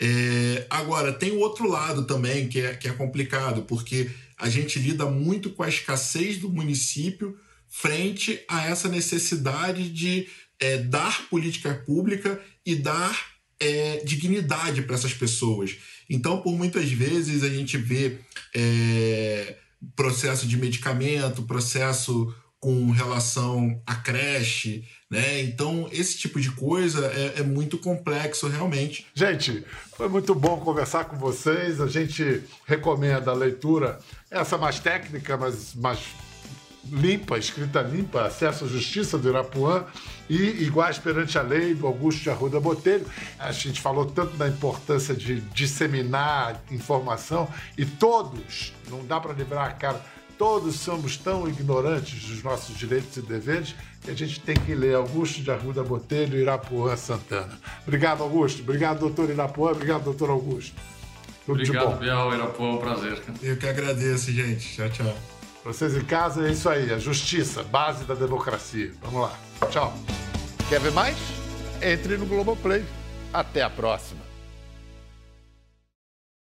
É, 0.00 0.66
agora, 0.70 1.12
tem 1.12 1.32
o 1.32 1.40
outro 1.40 1.68
lado 1.68 2.04
também 2.04 2.48
que 2.48 2.60
é, 2.60 2.74
que 2.74 2.86
é 2.86 2.92
complicado, 2.92 3.62
porque 3.62 4.08
a 4.42 4.48
gente 4.48 4.80
lida 4.80 5.06
muito 5.06 5.50
com 5.50 5.62
a 5.62 5.68
escassez 5.68 6.36
do 6.36 6.50
município 6.50 7.38
frente 7.68 8.44
a 8.48 8.66
essa 8.66 8.88
necessidade 8.88 9.88
de 9.88 10.26
é, 10.58 10.78
dar 10.78 11.28
política 11.28 11.72
pública 11.86 12.42
e 12.66 12.74
dar 12.74 13.16
é, 13.60 14.02
dignidade 14.04 14.82
para 14.82 14.96
essas 14.96 15.14
pessoas. 15.14 15.76
Então, 16.10 16.42
por 16.42 16.56
muitas 16.56 16.90
vezes, 16.90 17.44
a 17.44 17.48
gente 17.48 17.76
vê 17.78 18.18
é, 18.52 19.58
processo 19.94 20.48
de 20.48 20.56
medicamento, 20.56 21.44
processo 21.44 22.34
com 22.62 22.92
relação 22.92 23.82
à 23.84 23.96
creche, 23.96 24.84
né? 25.10 25.42
Então, 25.42 25.88
esse 25.90 26.16
tipo 26.16 26.40
de 26.40 26.48
coisa 26.52 27.06
é, 27.06 27.40
é, 27.40 27.42
muito 27.42 27.76
complexo, 27.76 28.46
realmente. 28.46 29.04
Gente, 29.12 29.64
foi 29.96 30.08
muito 30.08 30.32
bom 30.32 30.60
conversar 30.60 31.06
com 31.06 31.16
vocês. 31.16 31.80
A 31.80 31.88
gente 31.88 32.44
recomenda 32.64 33.32
a 33.32 33.34
leitura, 33.34 33.98
essa 34.30 34.56
mais 34.56 34.78
técnica, 34.78 35.36
mas 35.36 35.74
mais 35.74 35.98
limpa, 36.84 37.36
escrita 37.36 37.82
limpa, 37.82 38.22
Acesso 38.22 38.64
à 38.64 38.68
Justiça 38.68 39.18
do 39.18 39.28
Irapuã 39.28 39.84
e 40.30 40.62
Iguais 40.62 40.98
perante 40.98 41.36
a 41.36 41.42
Lei 41.42 41.74
do 41.74 41.84
Augusto 41.84 42.22
de 42.22 42.30
Arruda 42.30 42.60
Botelho. 42.60 43.06
A 43.40 43.50
gente 43.50 43.80
falou 43.80 44.06
tanto 44.06 44.36
da 44.36 44.46
importância 44.46 45.16
de 45.16 45.40
disseminar 45.40 46.62
informação 46.70 47.48
e 47.76 47.84
todos, 47.84 48.72
não 48.88 49.04
dá 49.04 49.18
para 49.18 49.32
livrar 49.32 49.68
a 49.68 49.72
cara, 49.72 50.00
todos 50.38 50.76
somos 50.76 51.16
tão 51.16 51.48
ignorantes 51.48 52.24
dos 52.24 52.42
nossos 52.42 52.76
direitos 52.76 53.16
e 53.16 53.22
deveres 53.22 53.74
que 54.02 54.10
a 54.10 54.14
gente 54.14 54.40
tem 54.40 54.54
que 54.54 54.74
ler 54.74 54.94
Augusto 54.94 55.40
de 55.40 55.50
Arruda 55.50 55.82
Botelho 55.82 56.38
e 56.38 56.42
Irapuã 56.42 56.96
Santana. 56.96 57.58
Obrigado, 57.86 58.22
Augusto. 58.22 58.62
Obrigado, 58.62 59.00
doutor 59.00 59.30
Irapuã. 59.30 59.70
Obrigado, 59.70 60.04
doutor 60.04 60.30
Augusto. 60.30 60.74
Tudo 61.46 61.60
Obrigado, 61.60 61.98
Bial. 61.98 62.34
Irapuã, 62.34 62.72
um 62.72 62.78
prazer. 62.78 63.22
Eu 63.42 63.56
que 63.56 63.66
agradeço, 63.66 64.30
gente. 64.32 64.76
Tchau, 64.76 64.90
tchau. 64.90 65.16
Vocês 65.64 65.96
em 65.96 66.04
casa, 66.04 66.48
é 66.48 66.52
isso 66.52 66.68
aí. 66.68 66.92
A 66.92 66.98
justiça, 66.98 67.62
base 67.62 68.04
da 68.04 68.14
democracia. 68.14 68.92
Vamos 69.02 69.22
lá. 69.22 69.38
Tchau. 69.70 69.94
Quer 70.68 70.80
ver 70.80 70.92
mais? 70.92 71.16
Entre 71.80 72.16
no 72.16 72.26
Globoplay. 72.26 72.84
Até 73.32 73.62
a 73.62 73.70
próxima. 73.70 74.21